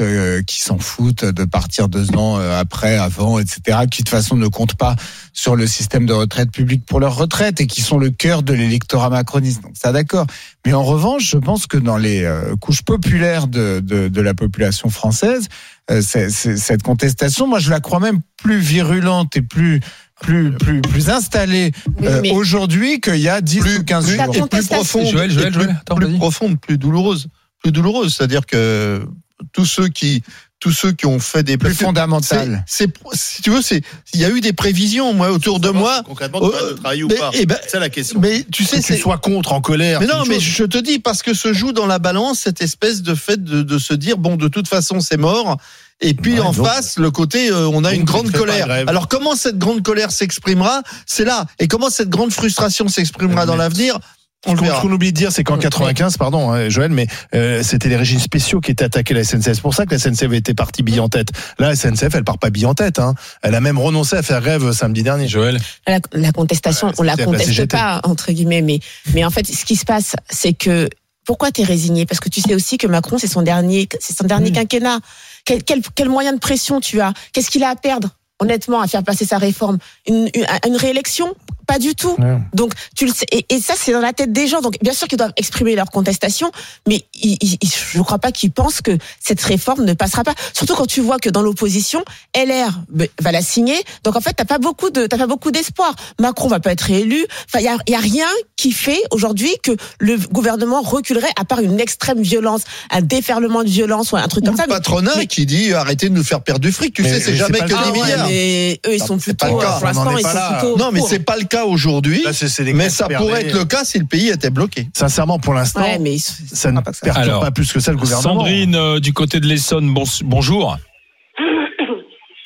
euh, 0.00 0.42
qui 0.42 0.60
s'en 0.60 0.78
foutent 0.78 1.24
de 1.24 1.44
partir 1.44 1.88
deux 1.88 2.10
ans 2.16 2.38
euh, 2.38 2.58
après, 2.58 2.96
avant, 2.96 3.38
etc., 3.38 3.60
qui 3.90 4.02
de 4.02 4.04
toute 4.04 4.08
façon 4.08 4.36
ne 4.36 4.48
comptent 4.48 4.74
pas 4.76 4.96
sur 5.32 5.54
le 5.56 5.66
système 5.66 6.04
de 6.06 6.12
retraite 6.12 6.50
publique 6.50 6.84
pour 6.84 6.98
leur 7.00 7.14
retraite 7.16 7.60
et 7.60 7.66
qui 7.66 7.80
sont 7.80 7.98
le 7.98 8.10
cœur 8.10 8.42
de 8.42 8.52
l'électorat 8.54 9.10
macroniste. 9.10 9.62
Donc 9.62 9.72
ça, 9.74 9.92
d'accord. 9.92 10.26
Mais 10.66 10.72
en 10.72 10.82
revanche, 10.84 11.30
je 11.30 11.38
pense 11.38 11.66
que 11.66 11.76
dans 11.76 11.96
les 11.96 12.24
euh, 12.24 12.56
couches 12.56 12.82
populaires 12.82 13.46
de, 13.46 13.80
de, 13.80 14.08
de 14.08 14.20
la 14.20 14.34
population 14.34 14.90
française, 14.90 15.46
euh, 15.90 16.02
cette 16.02 16.82
contestation, 16.82 17.46
moi, 17.46 17.60
je 17.60 17.70
la 17.70 17.80
crois 17.80 18.00
même 18.00 18.20
plus 18.36 18.58
virulente 18.58 19.36
et 19.36 19.42
plus 19.42 19.80
plus 20.20 20.50
plus 20.50 20.80
plus 20.80 21.08
Oui, 21.08 22.06
euh, 22.06 22.20
mais- 22.22 22.32
aujourd'hui 22.32 23.00
qu'il 23.00 23.16
y 23.20 23.28
a 23.28 23.40
10 23.40 23.60
Plus- 23.60 23.78
ou 23.78 23.84
15 23.84 24.06
plus- 24.08 24.16
La 24.16 24.24
jours. 24.24 24.34
et 24.34 24.38
plus 24.38 24.40
contestation- 24.48 24.98
profonde, 24.98 25.12
Joël, 25.12 25.30
et 25.30 25.34
Joël, 25.34 25.52
plus, 25.52 25.62
Joël, 25.62 25.76
attends, 25.80 25.94
plus 25.94 26.06
vas-y. 26.06 26.16
profonde, 26.18 26.60
plus 26.60 26.76
douloureuse, 26.76 27.28
plus 27.62 27.72
douloureuse. 27.72 28.14
C'est-à-dire 28.14 28.46
que 28.46 29.06
tous 29.52 29.64
ceux 29.66 29.88
qui, 29.88 30.22
tous 30.60 30.72
ceux 30.72 30.90
qui 30.90 31.06
ont 31.06 31.20
fait 31.20 31.44
des 31.44 31.56
plus 31.56 31.74
c'est- 31.74 31.84
fondamental. 31.84 32.64
C'est, 32.66 32.88
si 33.12 33.42
tu 33.42 33.50
veux, 33.50 33.62
c'est, 33.62 33.82
il 34.14 34.20
y 34.20 34.24
a 34.24 34.30
eu 34.30 34.40
des 34.40 34.52
prévisions, 34.52 35.12
moi, 35.14 35.30
autour 35.30 35.60
de 35.60 35.70
moi. 35.70 36.02
Concrètement, 36.04 36.40
Oh, 36.42 36.50
tu 36.50 36.56
vas 36.64 36.70
de 36.70 36.76
travailler 36.76 37.02
ou 37.04 37.08
mais- 37.08 37.14
pas 37.14 37.30
eh 37.34 37.46
ben, 37.46 37.56
C'est 37.68 37.78
la 37.78 37.88
question. 37.88 38.18
mais 38.20 38.44
tu 38.50 38.64
sais, 38.64 38.78
Que 38.78 38.86
tu 38.86 38.94
c'est, 38.94 38.98
sois 38.98 39.18
contre, 39.18 39.52
en 39.52 39.60
colère. 39.60 40.00
mais 40.00 40.06
non, 40.06 40.24
mais 40.26 40.34
chose. 40.34 40.42
je 40.42 40.64
te 40.64 40.78
dis 40.78 40.98
parce 40.98 41.22
que 41.22 41.34
se 41.34 41.52
joue 41.52 41.70
dans 41.72 41.86
la 41.86 42.00
balance 42.00 42.40
cette 42.40 42.60
espèce 42.60 43.02
de 43.02 43.14
fait 43.14 43.42
de, 43.42 43.62
de 43.62 43.78
se 43.78 43.94
dire 43.94 44.18
bon, 44.18 44.34
de 44.36 44.48
toute 44.48 44.66
façon, 44.66 44.98
c'est 45.00 45.16
mort. 45.16 45.56
Et 46.00 46.14
puis 46.14 46.34
Ouais, 46.34 46.40
en 46.40 46.52
donc- 46.52 46.64
face, 46.66 46.96
le 46.98 47.10
côté, 47.10 47.50
euh, 47.50 47.68
on 47.72 47.82
a 47.84 47.92
une 47.92 48.04
grande 48.04 48.30
colère. 48.30 48.68
Alors 48.88 49.08
comment 49.08 49.34
cette 49.34 49.58
grande 49.58 49.82
colère 49.82 50.10
s'exprimera? 50.12 50.82
C'est 51.06 51.24
là. 51.24 51.46
Et 51.58 51.66
comment 51.66 51.90
cette 51.90 52.08
grande 52.08 52.32
frustration 52.32 52.86
s'exprimera 52.88 53.46
dans 53.46 53.56
l'avenir? 53.56 53.98
On 54.46 54.56
Ce 54.56 54.80
qu'on 54.80 54.92
oublie 54.92 55.12
de 55.12 55.16
dire, 55.16 55.32
c'est 55.32 55.42
qu'en 55.42 55.58
95, 55.58 56.16
pardon, 56.16 56.52
hein, 56.52 56.68
Joël, 56.68 56.92
mais 56.92 57.08
euh, 57.34 57.60
c'était 57.64 57.88
les 57.88 57.96
régimes 57.96 58.20
spéciaux 58.20 58.60
qui 58.60 58.70
étaient 58.70 58.84
attaqués 58.84 59.12
à 59.12 59.18
la 59.18 59.24
SNCF. 59.24 59.54
C'est 59.54 59.60
pour 59.60 59.74
ça 59.74 59.84
que 59.84 59.90
la 59.90 59.98
SNCF 59.98 60.32
était 60.32 60.54
partie 60.54 60.84
bille 60.84 61.00
en 61.00 61.08
tête. 61.08 61.28
Là, 61.58 61.70
la 61.70 61.74
SNCF, 61.76 62.14
elle 62.14 62.22
part 62.22 62.38
pas 62.38 62.50
bille 62.50 62.64
en 62.66 62.74
tête. 62.74 63.00
Hein. 63.00 63.14
Elle 63.42 63.56
a 63.56 63.60
même 63.60 63.78
renoncé 63.78 64.14
à 64.14 64.22
faire 64.22 64.40
grève 64.40 64.70
samedi 64.72 65.02
dernier. 65.02 65.26
Joël, 65.26 65.58
La, 65.88 65.98
la 66.12 66.30
contestation, 66.30 66.92
on 66.98 67.02
la 67.02 67.16
la 67.16 67.24
conteste 67.24 67.68
pas 67.68 68.00
entre 68.04 68.30
guillemets, 68.30 68.62
mais 68.62 68.78
mais 69.12 69.24
en 69.24 69.30
fait, 69.30 69.44
ce 69.44 69.64
qui 69.64 69.74
se 69.74 69.84
passe, 69.84 70.14
c'est 70.30 70.52
que 70.52 70.88
pourquoi 71.24 71.50
t'es 71.50 71.64
résigné? 71.64 72.06
Parce 72.06 72.20
que 72.20 72.28
tu 72.28 72.40
sais 72.40 72.54
aussi 72.54 72.78
que 72.78 72.86
Macron, 72.86 73.18
c'est 73.18 73.26
son 73.26 73.42
dernier, 73.42 73.88
c'est 73.98 74.16
son 74.16 74.24
dernier 74.24 74.46
Oui. 74.46 74.52
quinquennat. 74.52 75.00
Quel, 75.44 75.64
quel, 75.64 75.80
quel 75.96 76.08
moyen 76.08 76.32
de 76.32 76.38
pression 76.38 76.78
tu 76.80 77.00
as? 77.00 77.12
Qu'est-ce 77.32 77.50
qu'il 77.50 77.64
a 77.64 77.70
à 77.70 77.76
perdre? 77.76 78.10
Honnêtement, 78.38 78.80
à 78.80 78.86
faire 78.86 79.02
passer 79.02 79.24
sa 79.24 79.38
réforme, 79.38 79.78
une, 80.06 80.30
une, 80.32 80.46
une 80.66 80.76
réélection? 80.76 81.34
Pas 81.68 81.78
du 81.78 81.94
tout. 81.94 82.16
Ouais. 82.18 82.38
Donc 82.54 82.72
tu 82.96 83.04
le 83.06 83.12
sais, 83.12 83.26
et, 83.30 83.44
et 83.54 83.60
ça 83.60 83.74
c'est 83.76 83.92
dans 83.92 84.00
la 84.00 84.12
tête 84.14 84.32
des 84.32 84.46
gens. 84.48 84.62
Donc 84.62 84.76
bien 84.82 84.94
sûr 84.94 85.06
qu'ils 85.06 85.18
doivent 85.18 85.34
exprimer 85.36 85.76
leur 85.76 85.90
contestation, 85.90 86.50
mais 86.88 87.04
ils, 87.22 87.36
ils- 87.42 87.58
ils- 87.60 87.70
je 87.92 87.98
ne 87.98 88.02
crois 88.02 88.18
pas 88.18 88.32
qu'ils 88.32 88.50
pensent 88.50 88.80
que 88.80 88.96
cette 89.22 89.40
réforme 89.42 89.84
ne 89.84 89.92
passera 89.92 90.24
pas. 90.24 90.32
Surtout 90.54 90.74
quand 90.74 90.86
tu 90.86 91.02
vois 91.02 91.18
que 91.18 91.28
dans 91.28 91.42
l'opposition, 91.42 92.02
LR 92.34 92.70
ben, 92.88 93.06
va 93.20 93.32
la 93.32 93.42
signer. 93.42 93.76
Donc 94.02 94.16
en 94.16 94.20
fait 94.22 94.32
t'as 94.34 94.46
pas 94.46 94.56
beaucoup 94.58 94.88
de 94.88 95.06
t'as 95.06 95.18
pas 95.18 95.26
beaucoup 95.26 95.50
d'espoir. 95.50 95.94
Macron 96.18 96.48
va 96.48 96.58
pas 96.58 96.72
être 96.72 96.80
réélu. 96.80 97.26
Enfin 97.46 97.58
il 97.60 97.66
y 97.66 97.68
a, 97.68 97.76
y 97.86 97.94
a 97.94 98.00
rien 98.00 98.26
qui 98.56 98.72
fait 98.72 99.02
aujourd'hui 99.10 99.54
que 99.62 99.72
le 100.00 100.16
gouvernement 100.32 100.80
reculerait 100.80 101.28
à 101.38 101.44
part 101.44 101.60
une 101.60 101.78
extrême 101.80 102.22
violence, 102.22 102.62
un 102.90 103.02
déferlement 103.02 103.62
de 103.62 103.68
violence 103.68 104.12
ou 104.12 104.16
un 104.16 104.26
truc 104.26 104.42
Ou 104.44 104.46
comme 104.46 104.54
le 104.54 104.60
ça. 104.60 104.66
mais- 104.66 104.74
patronat 104.74 105.12
mais- 105.18 105.26
qui 105.26 105.44
dit 105.44 105.74
arrêtez 105.74 106.08
de 106.08 106.14
nous 106.14 106.24
faire 106.24 106.40
perdre 106.40 106.60
du 106.60 106.72
fric. 106.72 106.94
Tu 106.94 107.02
Mais- 107.02 107.10
sais, 107.10 107.20
c'est 107.20 107.30
mais 107.32 107.36
jamais 107.36 107.58
que 107.58 107.64
le 107.64 107.68
des 107.68 107.74
cas, 107.74 107.80
Ah 107.84 107.92
ouais, 107.92 108.00
milliards. 108.02 108.26
mais 108.28 108.80
eux 108.86 108.94
ils 108.94 109.02
sont 109.02 109.18
plutôt 109.18 109.46
le 109.46 109.60
cas. 109.60 109.72
pour 109.78 109.86
l'instant 109.86 110.16
ils 110.16 110.22
sont 110.22 110.30
plutôt 110.60 110.78
Non, 110.78 110.90
mais 110.92 111.00
c'est 111.06 111.18
pas 111.18 111.36
le 111.36 111.44
cas 111.44 111.57
aujourd'hui. 111.66 112.22
Là, 112.22 112.32
c'est- 112.32 112.48
c'est 112.48 112.64
les 112.64 112.72
Mais 112.72 112.88
ça 112.90 113.08
pourrait 113.08 113.46
être 113.46 113.54
le 113.54 113.64
cas 113.64 113.84
si 113.84 113.98
le 113.98 114.04
pays 114.06 114.28
était 114.28 114.50
bloqué. 114.50 114.88
Sincèrement, 114.96 115.38
pour 115.38 115.54
l'instant, 115.54 115.80
Ouais, 115.82 115.98
mais 115.98 116.18
ça 116.18 116.70
ne 116.72 116.80
perturbe 116.80 117.16
Alors, 117.16 117.40
pas 117.40 117.50
plus 117.50 117.72
que 117.72 117.80
ça 117.80 117.90
le 117.92 117.98
gouvernement. 117.98 118.40
Sandrine 118.40 118.74
euh, 118.74 119.00
du 119.00 119.12
côté 119.12 119.40
de 119.40 119.46
l'Essonne, 119.46 119.92
bon- 119.92 120.04
bonjour. 120.24 120.76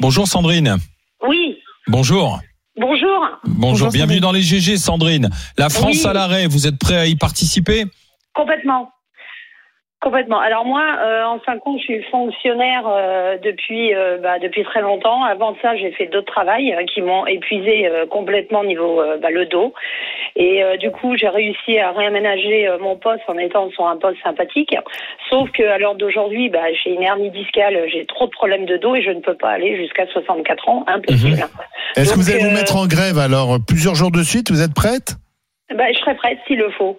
Bonjour 0.00 0.26
Sandrine. 0.26 0.76
Oui, 1.28 1.56
Bonjour. 1.86 2.40
bonjour. 2.76 3.28
Bonjour, 3.44 3.48
Bonjour, 3.58 3.88
bienvenue 3.90 4.14
Sandrine. 4.16 4.20
dans 4.20 4.32
les 4.32 4.42
GG 4.42 4.76
Sandrine. 4.78 5.30
La 5.58 5.68
France 5.68 5.98
Oui. 6.02 6.06
à 6.06 6.12
l'arrêt, 6.12 6.46
vous 6.46 6.66
êtes 6.66 6.78
prêt 6.78 6.96
à 6.96 7.06
y 7.06 7.14
participer? 7.14 7.84
Complètement. 8.34 8.90
Complètement. 10.02 10.40
Alors 10.40 10.64
moi, 10.64 10.82
euh, 10.82 11.22
en 11.26 11.38
fin 11.38 11.54
de 11.54 11.60
compte, 11.60 11.78
je 11.78 11.84
suis 11.84 12.02
fonctionnaire 12.10 12.82
euh, 12.88 13.38
depuis 13.38 13.94
euh, 13.94 14.18
bah, 14.18 14.40
depuis 14.40 14.64
très 14.64 14.82
longtemps. 14.82 15.22
Avant 15.22 15.54
ça, 15.62 15.76
j'ai 15.76 15.92
fait 15.92 16.06
d'autres 16.06 16.32
travails 16.32 16.74
euh, 16.74 16.84
qui 16.92 17.02
m'ont 17.02 17.24
épuisé 17.24 17.86
euh, 17.86 18.04
complètement 18.06 18.60
au 18.60 18.64
niveau 18.64 19.00
bah, 19.22 19.30
le 19.30 19.46
dos. 19.46 19.72
Et 20.34 20.62
du 20.78 20.90
coup, 20.90 21.14
j'ai 21.16 21.28
réussi 21.28 21.78
à 21.78 21.92
réaménager 21.92 22.68
mon 22.80 22.96
poste 22.96 23.22
en 23.28 23.36
étant 23.36 23.70
sur 23.70 23.86
un 23.86 23.96
poste 23.98 24.16
sympathique. 24.24 24.74
Sauf 25.28 25.50
que 25.52 25.62
à 25.62 25.78
l'heure 25.78 25.94
d'aujourd'hui, 25.94 26.48
bah, 26.48 26.72
j'ai 26.82 26.90
une 26.90 27.02
hernie 27.02 27.30
discale, 27.30 27.78
j'ai 27.92 28.06
trop 28.06 28.26
de 28.26 28.30
problèmes 28.30 28.64
de 28.64 28.78
dos 28.78 28.96
et 28.96 29.02
je 29.02 29.10
ne 29.10 29.20
peux 29.20 29.34
pas 29.34 29.50
aller 29.50 29.76
jusqu'à 29.76 30.06
64 30.06 30.68
ans, 30.68 30.84
impossible. 30.88 31.36
Est-ce 31.96 32.14
que 32.14 32.18
vous 32.18 32.30
allez 32.30 32.44
vous 32.44 32.50
mettre 32.50 32.76
en 32.76 32.86
grève 32.86 33.18
alors 33.18 33.58
plusieurs 33.68 33.94
jours 33.94 34.10
de 34.10 34.22
suite? 34.22 34.50
Vous 34.50 34.62
êtes 34.62 34.74
prête? 34.74 35.16
Bah, 35.76 35.84
je 35.92 35.98
serai 35.98 36.14
prête 36.16 36.38
s'il 36.46 36.58
le 36.58 36.70
faut. 36.70 36.98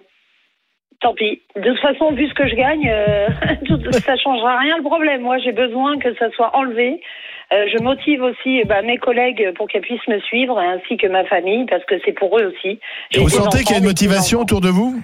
Tant 1.04 1.12
pis. 1.12 1.42
De 1.54 1.60
toute 1.68 1.80
façon, 1.80 2.12
vu 2.12 2.26
ce 2.26 2.32
que 2.32 2.48
je 2.48 2.54
gagne, 2.54 2.88
euh, 2.90 3.28
tout- 3.66 3.92
ça 3.92 4.16
changera 4.16 4.56
rien 4.58 4.78
le 4.78 4.82
problème. 4.82 5.20
Moi, 5.20 5.36
j'ai 5.36 5.52
besoin 5.52 5.98
que 5.98 6.14
ça 6.14 6.30
soit 6.30 6.56
enlevé. 6.56 6.98
Euh, 7.52 7.66
je 7.70 7.82
motive 7.82 8.22
aussi 8.22 8.64
bah, 8.64 8.80
mes 8.80 8.96
collègues 8.96 9.52
pour 9.54 9.68
qu'elles 9.68 9.82
puissent 9.82 10.08
me 10.08 10.18
suivre, 10.20 10.58
ainsi 10.58 10.96
que 10.96 11.06
ma 11.06 11.24
famille, 11.26 11.66
parce 11.66 11.84
que 11.84 11.96
c'est 12.06 12.12
pour 12.12 12.38
eux 12.38 12.46
aussi. 12.56 12.80
Et 13.12 13.18
vous 13.18 13.28
sentez 13.28 13.58
qu'il 13.64 13.72
y 13.72 13.74
a 13.74 13.78
une 13.80 13.84
motivation 13.84 14.40
autour 14.40 14.62
de 14.62 14.70
vous? 14.70 14.98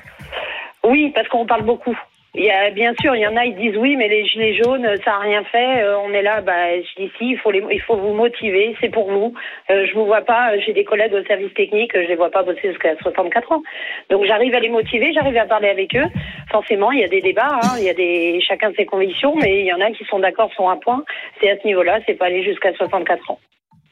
Oui, 0.85 1.13
parce 1.15 1.29
qu'on 1.29 1.45
parle 1.45 1.65
beaucoup. 1.65 1.95
Il 2.33 2.45
y 2.45 2.51
a, 2.51 2.71
bien 2.71 2.95
sûr, 3.01 3.17
il 3.17 3.23
y 3.23 3.27
en 3.27 3.37
a, 3.37 3.45
ils 3.45 3.57
disent 3.57 3.77
oui, 3.77 3.97
mais 3.97 4.07
les 4.07 4.25
gilets 4.25 4.55
jaunes, 4.55 4.87
ça 5.05 5.11
n'a 5.11 5.19
rien 5.19 5.43
fait. 5.43 5.83
Euh, 5.83 5.99
on 5.99 6.13
est 6.13 6.23
là, 6.23 6.41
bah, 6.41 6.77
je 6.77 7.03
dis 7.03 7.11
si, 7.19 7.31
il 7.31 7.39
faut, 7.39 7.51
les, 7.51 7.61
il 7.73 7.81
faut 7.81 7.97
vous 7.97 8.15
motiver, 8.15 8.77
c'est 8.81 8.89
pour 8.89 9.11
vous. 9.11 9.35
Euh, 9.69 9.85
je 9.85 9.95
vous 9.95 10.07
vois 10.07 10.21
pas, 10.21 10.57
j'ai 10.61 10.73
des 10.73 10.85
collègues 10.85 11.13
au 11.13 11.25
service 11.25 11.53
technique, 11.55 11.91
je 11.93 12.07
les 12.07 12.15
vois 12.15 12.31
pas 12.31 12.45
bosser 12.45 12.69
jusqu'à 12.69 12.95
64 13.03 13.51
ans. 13.51 13.63
Donc 14.11 14.27
j'arrive 14.27 14.55
à 14.55 14.61
les 14.61 14.69
motiver, 14.69 15.13
j'arrive 15.13 15.37
à 15.39 15.47
parler 15.47 15.71
avec 15.71 15.97
eux. 15.97 16.07
Forcément, 16.53 16.93
il 16.93 17.01
y 17.01 17.05
a 17.05 17.09
des 17.09 17.21
débats, 17.21 17.59
hein, 17.65 17.77
il 17.79 17.85
y 17.85 17.91
a 17.91 17.95
des, 17.95 18.41
chacun 18.47 18.73
ses 18.77 18.87
convictions, 18.87 19.35
mais 19.35 19.63
il 19.63 19.67
y 19.67 19.73
en 19.73 19.81
a 19.81 19.91
qui 19.91 20.05
sont 20.05 20.21
d'accord 20.21 20.53
sur 20.53 20.71
un 20.71 20.77
point. 20.77 21.03
C'est 21.41 21.51
à 21.51 21.59
ce 21.59 21.67
niveau-là, 21.67 21.99
c'est 22.07 22.15
pas 22.15 22.27
aller 22.27 22.45
jusqu'à 22.45 22.73
64 22.75 23.33
ans. 23.33 23.41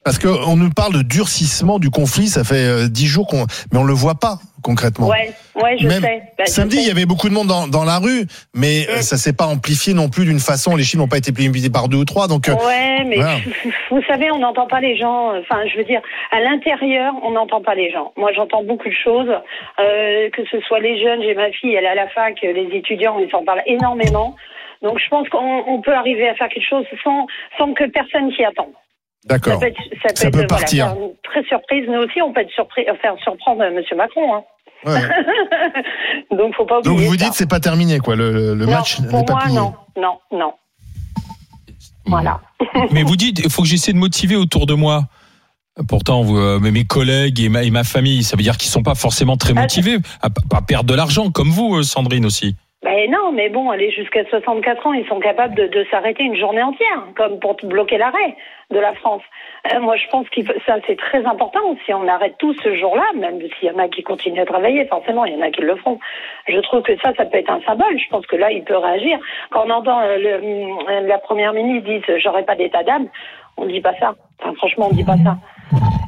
Parce 0.05 0.19
qu'on 0.19 0.57
nous 0.57 0.71
parle 0.71 0.95
de 0.95 1.03
durcissement 1.03 1.79
du 1.79 1.91
conflit, 1.91 2.29
ça 2.29 2.43
fait 2.45 2.55
euh, 2.55 2.89
dix 2.89 3.07
jours 3.07 3.27
qu'on, 3.27 3.45
mais 3.73 3.79
on 3.79 3.85
le 3.85 3.93
voit 3.93 4.15
pas 4.15 4.39
concrètement. 4.63 5.09
Ouais, 5.09 5.33
ouais, 5.63 5.77
je 5.79 5.87
Même 5.87 6.03
sais. 6.03 6.23
Bah, 6.37 6.45
je 6.47 6.51
Samedi, 6.53 6.77
sais. 6.77 6.83
il 6.83 6.89
y 6.89 6.91
avait 6.91 7.05
beaucoup 7.07 7.29
de 7.29 7.35
monde 7.35 7.47
dans, 7.47 7.69
dans 7.69 7.85
la 7.85 7.99
rue, 7.99 8.27
mais 8.55 8.87
euh, 8.89 8.99
Mm. 8.99 9.03
ça 9.03 9.17
s'est 9.17 9.33
pas 9.33 9.47
amplifié 9.47 9.95
non 9.95 10.09
plus 10.09 10.25
d'une 10.25 10.41
façon. 10.41 10.77
Les 10.77 10.83
chiffres 10.85 10.99
n'ont 11.03 11.09
pas 11.09 11.19
été 11.19 11.31
multipliés 11.33 11.71
par 11.71 11.89
deux 11.89 11.99
ou 11.99 12.05
trois, 12.05 12.27
donc. 12.27 12.49
euh, 12.49 12.55
Ouais, 12.55 13.05
mais 13.07 13.17
voilà. 13.17 13.37
vous 13.91 14.03
savez, 14.09 14.31
on 14.31 14.39
n'entend 14.39 14.67
pas 14.67 14.81
les 14.81 14.97
gens. 14.97 15.33
Enfin, 15.41 15.61
je 15.71 15.77
veux 15.77 15.85
dire, 15.85 16.01
à 16.33 16.41
l'intérieur, 16.41 17.15
on 17.23 17.33
n'entend 17.33 17.61
pas 17.61 17.75
les 17.75 17.91
gens. 17.91 18.13
Moi, 18.17 18.31
j'entends 18.35 18.63
beaucoup 18.65 18.89
de 18.89 18.97
choses. 19.05 19.29
Euh, 19.81 20.31
que 20.31 20.43
ce 20.51 20.61
soit 20.63 20.81
les 20.81 21.01
jeunes, 21.03 21.23
j'ai 21.23 21.35
ma 21.35 21.51
fille, 21.53 21.75
elle 21.75 21.85
est 21.85 21.89
à 21.89 21.95
la 21.95 22.09
fac, 22.09 22.39
les 22.43 22.69
étudiants, 22.73 23.19
ils 23.21 23.31
s'en 23.31 23.45
parlent 23.45 23.63
énormément. 23.67 24.35
Donc, 24.83 24.99
je 24.99 25.09
pense 25.09 25.29
qu'on 25.29 25.65
on 25.67 25.81
peut 25.81 25.95
arriver 25.95 26.29
à 26.29 26.35
faire 26.35 26.49
quelque 26.49 26.69
chose 26.69 26.85
sans, 27.05 27.27
sans 27.59 27.73
que 27.75 27.85
personne 27.85 28.31
s'y 28.33 28.45
attende. 28.45 28.73
Ça 29.23 29.29
D'accord. 29.37 29.59
peut 29.61 29.67
être, 29.67 29.77
ça 30.03 30.09
peut 30.11 30.15
Ça 30.17 30.29
être, 30.29 30.35
voilà, 30.35 30.47
partir. 30.49 30.87
faire 30.87 30.97
très 31.25 31.45
surprise. 31.45 31.85
Nous 31.89 31.99
aussi, 31.99 32.23
on 32.23 32.33
peut 32.33 32.41
être 32.41 32.51
surpris, 32.53 32.85
faire 33.03 33.15
surprendre 33.23 33.63
euh, 33.63 33.71
Monsieur 33.75 33.97
Macron. 33.97 34.35
Hein. 34.37 34.43
Ouais. 34.87 35.01
Donc, 36.37 36.55
faut 36.55 36.65
pas 36.65 36.79
oublier. 36.79 36.95
Donc 36.97 37.05
vous 37.05 37.19
ça. 37.19 37.25
dites 37.25 37.35
c'est 37.35 37.49
pas 37.51 37.59
terminé 37.61 37.99
quoi. 37.99 38.15
Le, 38.17 38.31
le- 38.33 38.55
le 38.55 38.65
non, 38.67 38.71
match 38.73 39.01
n'est 39.01 39.09
pas 39.11 39.23
moi, 39.29 39.41
plié. 39.43 39.55
non, 39.57 39.75
non, 39.97 40.19
non. 40.33 40.53
Voilà. 42.07 42.41
Mais 42.93 43.03
vous 43.03 43.17
dites, 43.17 43.41
il 43.45 43.51
faut 43.51 43.63
que 43.63 43.69
j'essaie 43.69 43.93
de 43.93 43.99
motiver 43.99 44.37
autour 44.37 44.67
de 44.67 44.75
moi. 44.75 45.05
Pourtant, 45.89 46.23
vous, 46.23 46.37
euh, 46.39 46.59
mes 46.59 46.85
collègues 46.85 47.41
et 47.41 47.49
ma, 47.49 47.63
et 47.65 47.71
ma 47.71 47.85
famille, 47.85 48.23
ça 48.25 48.37
veut 48.37 48.43
dire 48.43 48.57
qu'ils 48.57 48.71
sont 48.71 48.83
pas 48.83 48.95
forcément 48.95 49.37
très 49.37 49.53
Ah, 49.57 49.61
motivés 49.61 49.99
à, 50.23 50.29
à 50.57 50.63
perdre 50.63 50.89
de 50.91 50.95
l'argent, 50.95 51.31
comme 51.31 51.51
vous, 51.51 51.77
euh, 51.77 51.83
Sandrine 51.83 52.25
aussi. 52.27 52.57
Ben 52.85 53.11
non, 53.11 53.33
mais 53.33 53.49
bon, 53.49 53.71
aller 53.71 53.91
jusqu'à 53.91 54.25
64 54.31 54.87
ans, 54.87 54.93
ils 54.93 55.07
sont 55.09 55.19
capables 55.19 55.57
de, 55.57 55.67
de 55.67 55.85
s'arrêter 55.91 56.23
une 56.23 56.37
journée 56.37 56.63
entière, 56.63 57.03
comme 57.17 57.41
pour 57.41 57.57
bloquer 57.65 57.99
l'arrêt 57.99 58.37
de 58.71 58.79
la 58.79 58.95
France. 58.95 59.23
Euh, 59.73 59.81
moi, 59.81 59.97
je 59.97 60.07
pense 60.13 60.29
que 60.29 60.43
ça, 60.65 60.77
c'est 60.87 60.97
très 60.97 61.25
important. 61.27 61.59
Si 61.85 61.93
on 61.93 62.07
arrête 62.07 62.37
tout 62.39 62.55
ce 62.63 62.77
jour-là, 62.77 63.05
même 63.17 63.41
s'il 63.41 63.69
y 63.69 63.73
en 63.73 63.79
a 63.79 63.89
qui 63.89 64.05
continuent 64.05 64.43
à 64.43 64.47
travailler, 64.47 64.87
forcément, 64.87 65.25
il 65.25 65.35
y 65.35 65.37
en 65.37 65.43
a 65.43 65.51
qui 65.51 65.63
le 65.63 65.75
feront. 65.75 65.99
Je 66.47 66.59
trouve 66.61 66.83
que 66.83 66.97
ça, 66.99 67.13
ça 67.17 67.25
peut 67.25 67.39
être 67.39 67.51
un 67.51 67.61
symbole. 67.63 67.99
Je 67.99 68.09
pense 68.11 68.25
que 68.27 68.37
là, 68.37 68.53
il 68.53 68.63
peut 68.63 68.77
réagir. 68.77 69.19
Quand 69.51 69.65
on 69.67 69.71
entend 69.71 70.01
euh, 70.01 70.17
le, 70.17 70.35
euh, 70.35 71.01
la 71.01 71.19
première 71.19 71.55
ministre 71.55 71.89
dire 71.89 72.03
«j'aurais 72.23 72.45
pas 72.45 72.55
d'état 72.55 72.85
d'âme», 72.85 73.09
on 73.57 73.67
dit 73.67 73.81
pas 73.81 73.95
ça. 73.99 74.15
Enfin, 74.41 74.55
franchement, 74.55 74.89
on 74.93 74.95
dit 74.95 75.05
pas 75.05 75.17
ça. 75.25 75.37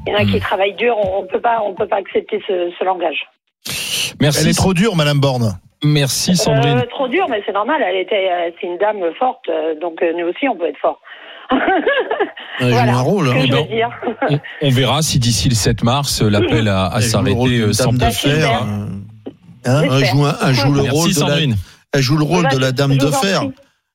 Il 0.07 0.13
y 0.13 0.15
en 0.15 0.19
a 0.21 0.25
qui 0.25 0.39
travaillent 0.39 0.75
dur, 0.75 0.97
on 0.97 1.23
on 1.23 1.27
peut 1.27 1.41
pas, 1.41 1.63
on 1.65 1.75
peut 1.75 1.89
pas 1.89 1.97
accepter 1.97 2.41
ce, 2.47 2.71
ce 2.79 2.85
langage. 2.85 3.27
Merci, 4.21 4.45
Elle 4.45 4.51
est 4.51 4.57
trop 4.57 4.73
dure, 4.73 4.95
Madame 4.95 5.19
Borne. 5.19 5.59
Merci 5.85 6.37
Sandrine. 6.37 6.79
Euh, 6.79 6.87
trop 6.91 7.09
dur, 7.09 7.27
mais 7.31 7.43
c'est 7.47 7.53
normal. 7.53 7.83
Elle 7.87 7.97
était, 7.97 8.29
euh, 8.31 8.51
c'est 8.61 8.67
une 8.67 8.79
dame 8.79 8.99
forte, 9.19 9.49
euh, 9.49 9.75
donc 9.81 10.03
euh, 10.03 10.13
nous 10.19 10.27
aussi 10.29 10.49
on 10.49 10.57
peut 10.57 10.67
être 10.69 10.79
fort. 10.79 11.01
Elle 12.61 12.69
joue 12.69 12.71
Voilà 12.75 12.97
un 12.97 13.01
rôle. 13.01 13.29
hein. 13.29 13.41
veux 13.41 13.47
dire. 13.65 13.91
On, 14.29 14.39
on 14.63 14.71
verra 14.71 15.03
si 15.03 15.19
d'ici 15.19 15.49
le 15.49 15.55
7 15.55 15.83
mars, 15.83 16.23
euh, 16.23 16.29
l'appel 16.31 16.69
à, 16.69 17.01
s'arrêter 17.01 17.61
euh, 17.61 17.73
dame 17.73 17.97
de 17.99 18.11
fer. 18.11 18.63
euh, 18.63 18.87
hein, 19.67 19.83
elle 19.91 20.05
joue, 20.07 20.25
un- 20.25 20.37
elle 20.47 20.55
joue 20.55 20.73
le 20.73 20.81
rôle 20.83 21.07
Merci 21.09 21.15
de 21.15 21.21
la, 21.21 21.27
Sandrine. 21.27 21.57
elle 21.93 22.03
joue 22.03 22.17
le 22.19 22.25
rôle 22.25 22.49
de 22.49 22.59
la 22.59 22.73
dame 22.73 22.97
de 22.97 23.11
fer. 23.11 23.43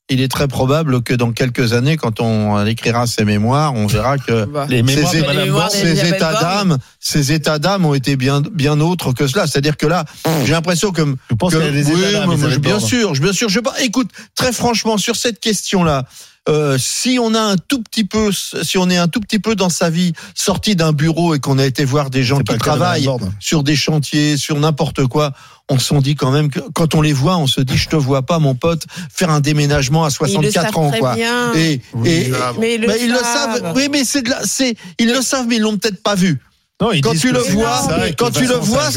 Il 0.07 0.21
est 0.21 0.27
très 0.27 0.47
probable 0.47 1.01
que 1.01 1.15
dans 1.15 1.31
quelques 1.31 1.73
années, 1.73 1.97
quand 1.97 2.19
on 2.19 2.63
écrira 2.67 3.07
ses 3.07 3.25
mémoires, 3.25 3.73
on 3.73 3.87
verra 3.87 4.19
que 4.19 4.45
Bah. 4.55 4.67
Les 4.69 4.83
mémoires 4.83 5.11
ces, 5.11 5.21
Les 5.21 5.33
mémoires 5.45 5.69
états 5.75 6.33
d'âme, 6.39 6.77
ces 6.99 7.31
états 7.31 7.57
d'âme 7.57 7.85
ont 7.85 7.95
été 7.95 8.15
bien 8.15 8.41
bien 8.41 8.79
autres 8.79 9.13
que 9.13 9.25
cela. 9.25 9.47
C'est-à-dire 9.47 9.77
que 9.77 9.87
là, 9.87 10.05
j'ai 10.45 10.51
l'impression 10.51 10.91
que 10.91 11.01
Je 11.31 11.35
pense 11.35 11.53
que- 11.53 11.57
a 11.59 11.71
des 11.71 11.91
oui, 11.91 11.99
états 12.03 12.27
mais 12.27 12.57
bien 12.59 12.79
sûr, 12.79 13.15
je- 13.15 13.21
bien 13.21 13.33
sûr. 13.33 13.49
Je 13.49 13.59
pas. 13.61 13.73
Écoute, 13.81 14.09
très 14.35 14.53
franchement, 14.53 14.99
sur 14.99 15.15
cette 15.15 15.39
question-là, 15.39 16.05
euh, 16.47 16.77
si 16.77 17.17
on 17.19 17.33
a 17.33 17.41
un 17.41 17.55
tout 17.57 17.81
petit 17.81 18.03
peu, 18.03 18.31
si 18.31 18.77
on 18.77 18.89
est 18.89 18.97
un 18.97 19.07
tout 19.07 19.19
petit 19.19 19.39
peu 19.39 19.55
dans 19.55 19.69
sa 19.69 19.89
vie 19.89 20.13
sorti 20.35 20.75
d'un 20.75 20.91
bureau 20.93 21.33
et 21.33 21.39
qu'on 21.39 21.57
a 21.57 21.65
été 21.65 21.85
voir 21.85 22.09
des 22.09 22.23
gens 22.23 22.39
qui 22.39 22.53
de 22.53 22.57
travaillent 22.59 23.09
sur 23.39 23.63
des 23.63 23.75
chantiers, 23.75 24.37
sur 24.37 24.59
n'importe 24.59 25.07
quoi, 25.07 25.33
on 25.69 25.79
se 25.79 25.95
dit 25.95 26.15
quand 26.15 26.31
même 26.31 26.49
que 26.49 26.59
quand 26.73 26.93
on 26.93 27.01
les 27.01 27.13
voit, 27.13 27.37
on 27.37 27.47
se 27.47 27.61
dit, 27.61 27.77
je 27.77 27.89
te 27.89 27.95
vois 27.95 28.21
pas, 28.21 28.37
mon 28.39 28.53
pote, 28.53 28.83
faire 29.11 29.31
un 29.31 29.39
déménagement 29.39 30.03
à 30.05 30.09
Ils 30.09 30.39
le 30.39 30.51
64 30.51 30.53
savent 30.53 30.77
ans, 30.77 30.89
très 30.89 30.99
quoi. 30.99 31.15
bien. 31.15 31.53
Et, 31.53 31.81
Oui, 31.93 32.09
et, 32.09 32.29
là, 32.29 32.53
mais 32.59 32.75
ils 32.75 32.81
le 32.81 32.87
mais 32.87 32.97
ils 33.01 33.09
le 33.09 33.17
savent. 33.17 33.61
savent. 33.61 33.73
Oui, 33.75 33.87
mais 33.91 34.03
c'est 34.03 34.21
de 34.21 34.29
la, 34.29 34.43
c'est, 34.45 34.75
ils 34.99 35.11
le 35.11 35.21
savent, 35.21 35.47
mais 35.47 35.55
ils 35.55 35.61
l'ont 35.61 35.77
peut-être 35.77 36.03
pas 36.03 36.15
vu. 36.15 36.39
Non, 36.81 36.91
ils 36.91 36.99
Quand 36.99 37.13
tu 37.17 37.31
le 37.31 37.39
vois, 37.39 37.87
quand 38.17 38.31
tu 38.31 38.45
le 38.45 38.55
vois, 38.55 38.89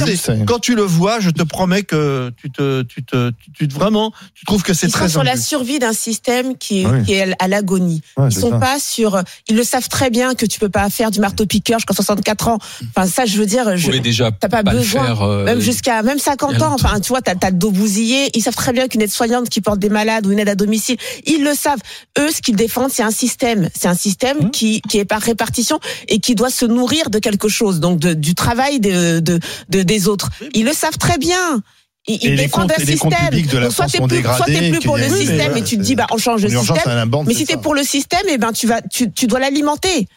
quand 0.49 0.59
tu 0.59 0.75
le 0.75 0.83
vois, 0.83 1.21
je 1.21 1.31
te 1.31 1.45
promets 1.45 1.85
que 1.85 2.33
tu 2.37 2.51
te, 2.51 2.83
tu 2.83 3.05
te, 3.05 3.31
tu, 3.31 3.53
tu 3.53 3.69
te- 3.69 3.73
vraiment, 3.75 4.13
tu 4.35 4.45
trouves 4.47 4.65
que 4.65 4.75
c'est 4.75 4.89
Ils 4.89 4.91
sont 4.91 4.99
très 4.99 5.09
sur 5.09 5.23
la 5.23 5.37
survie 5.37 5.79
d'un 5.79 5.93
système 5.93 6.57
qui 6.59 6.83
est, 6.83 6.87
Oui. 6.87 7.05
qui 7.05 7.13
est 7.13 7.33
à 7.39 7.47
l'agonie. 7.47 8.01
Ouais, 8.17 8.31
Ils 8.33 8.37
sont 8.37 8.51
ça. 8.51 8.57
pas 8.59 8.81
sur. 8.81 9.23
Ils 9.49 9.55
le 9.55 9.63
savent 9.63 9.89
très 9.89 10.11
bien 10.11 10.35
que 10.35 10.45
tu 10.45 10.59
peux 10.59 10.69
pas 10.69 10.91
faire 10.91 11.13
du 11.13 11.21
marteau 11.21 11.47
piqueur 11.47 11.79
jusqu'à 11.79 11.95
64 11.95 12.49
ans. 12.49 12.59
Enfin, 12.97 13.07
ça, 13.09 13.27
je 13.27 13.39
veux 13.39 13.47
dire, 13.47 13.77
je, 13.77 13.93
déjà 13.93 14.33
t'as 14.33 14.49
pas 14.49 14.65
besoin. 14.65 15.05
faire. 15.05 15.23
euh, 15.23 15.45
même 15.45 15.61
jusqu'à 15.61 16.03
même 16.03 16.19
50 16.19 16.51
il 16.55 16.59
y 16.59 16.63
a 16.63 16.69
ans. 16.69 16.75
Enfin, 16.75 16.99
tu 16.99 17.11
vois, 17.11 17.23
t'as 17.23 17.37
t'as 17.37 17.51
le 17.51 17.57
dos 17.59 17.71
bousillé. 17.71 18.37
Ils 18.37 18.43
savent 18.43 18.57
très 18.57 18.73
bien 18.73 18.89
qu'une 18.89 19.03
aide-soignante 19.03 19.49
qui 19.51 19.61
porte 19.61 19.79
des 19.79 19.89
malades 19.89 20.27
ou 20.27 20.33
une 20.33 20.41
aide 20.41 20.49
à 20.49 20.57
domicile, 20.57 20.97
ils 21.27 21.45
le 21.45 21.55
savent. 21.55 21.79
Eux, 22.19 22.31
ce 22.33 22.43
qu'ils 22.43 22.57
défendent, 22.57 22.91
c'est 22.91 23.05
un 23.05 23.13
système. 23.13 23.69
C'est 23.79 23.87
un 23.87 23.95
système 23.95 24.37
Mmh. 24.41 24.51
qui 24.51 24.81
qui 24.89 24.99
est 24.99 25.05
par 25.05 25.21
répartition 25.23 25.79
et 26.09 26.19
qui 26.19 26.35
doit 26.35 26.51
se 26.51 26.65
nourrir 26.67 27.09
de 27.11 27.19
quelque 27.21 27.49
chose, 27.49 27.68
donc 27.77 28.01
de, 28.01 28.15
du 28.15 28.35
travail 28.35 28.81
de, 28.81 29.21
de, 29.21 29.39
de 29.69 29.83
des 29.83 30.09
autres. 30.09 30.31
Ils 30.55 30.65
le 30.65 30.73
savent 30.73 30.99
très 30.99 31.19
bien. 31.19 31.63
Ils, 32.11 32.27
Et 32.27 32.37
défendent 32.37 32.71
comptes- 32.71 32.79
un 32.81 32.83
et 32.83 32.87
système. 32.87 33.11
publics 33.29 33.49
de 33.49 33.59
la 33.59 33.65
Donc, 33.67 33.73
soit 33.75 33.87
t'es 33.87 33.99
plus, 34.01 34.23
soit 34.23 34.47
t'es 34.47 34.71
plus 34.71 34.81
pour 34.81 34.97
le 34.97 35.09
système 35.09 35.57
et 35.57 35.63
tu 35.63 35.77
te 35.77 35.83
dis 35.83 35.95
bah 35.95 36.07
on 36.11 36.17
change 36.17 36.43
le 36.43 36.49
système. 36.49 37.11
Mais 37.27 37.35
si 37.35 37.45
t'es 37.45 37.59
pour 37.59 37.75
le 37.75 37.83
système, 37.83 38.23
eh 38.31 38.39
ben 38.39 38.53
tu 38.53 38.67
vas, 38.67 38.81
tu, 38.81 39.13
tu 39.13 39.27
dois 39.27 39.41
l'alimenter. 39.41 40.09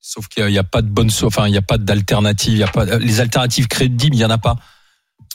Sauf 0.00 0.28
qu'il 0.28 0.46
n'y 0.46 0.58
a, 0.58 0.62
pas 0.62 0.82
de 0.82 0.88
bonne, 0.88 1.10
enfin, 1.24 1.48
il 1.48 1.50
n'y 1.52 1.56
a 1.58 1.62
pas 1.62 1.78
d'alternative. 1.78 2.52
Il 2.52 2.58
y 2.58 2.62
a 2.62 2.68
pas 2.68 2.84
les 2.98 3.20
alternatives 3.20 3.66
crédibles, 3.66 4.14
il 4.14 4.20
y 4.20 4.24
en 4.24 4.30
a 4.30 4.38
pas. 4.38 4.54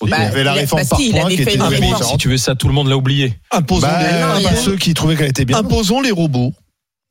Il 0.03 0.07
y 0.07 0.11
Bah, 0.11 0.17
avait 0.19 0.43
la 0.43 0.51
il 0.53 0.57
a- 0.57 0.61
réforme 0.61 0.83
bah 0.89 0.97
si, 0.97 1.11
points 1.11 1.27
qui 1.29 1.41
était 1.41 1.59
réforme. 1.61 2.03
Si 2.03 2.17
tu 2.17 2.29
veux 2.29 2.37
ça, 2.37 2.55
tout 2.55 2.67
le 2.67 2.73
monde 2.73 2.87
l'a 2.87 2.95
oublié. 2.97 3.33
Imposons, 3.51 3.81
Bah, 3.87 3.99
les, 3.99 4.21
non, 4.21 4.27
il 4.37 4.43
y 4.43 4.47
a- 4.47 4.49
pas 4.51 4.55
ceux 4.55 4.77
qui 4.77 4.93
trouvaient 4.93 5.15
qu'elle 5.17 5.27
était 5.29 5.43
bien. 5.45 5.57
imposons 5.57 5.99
les 6.01 6.11
robots. 6.11 6.53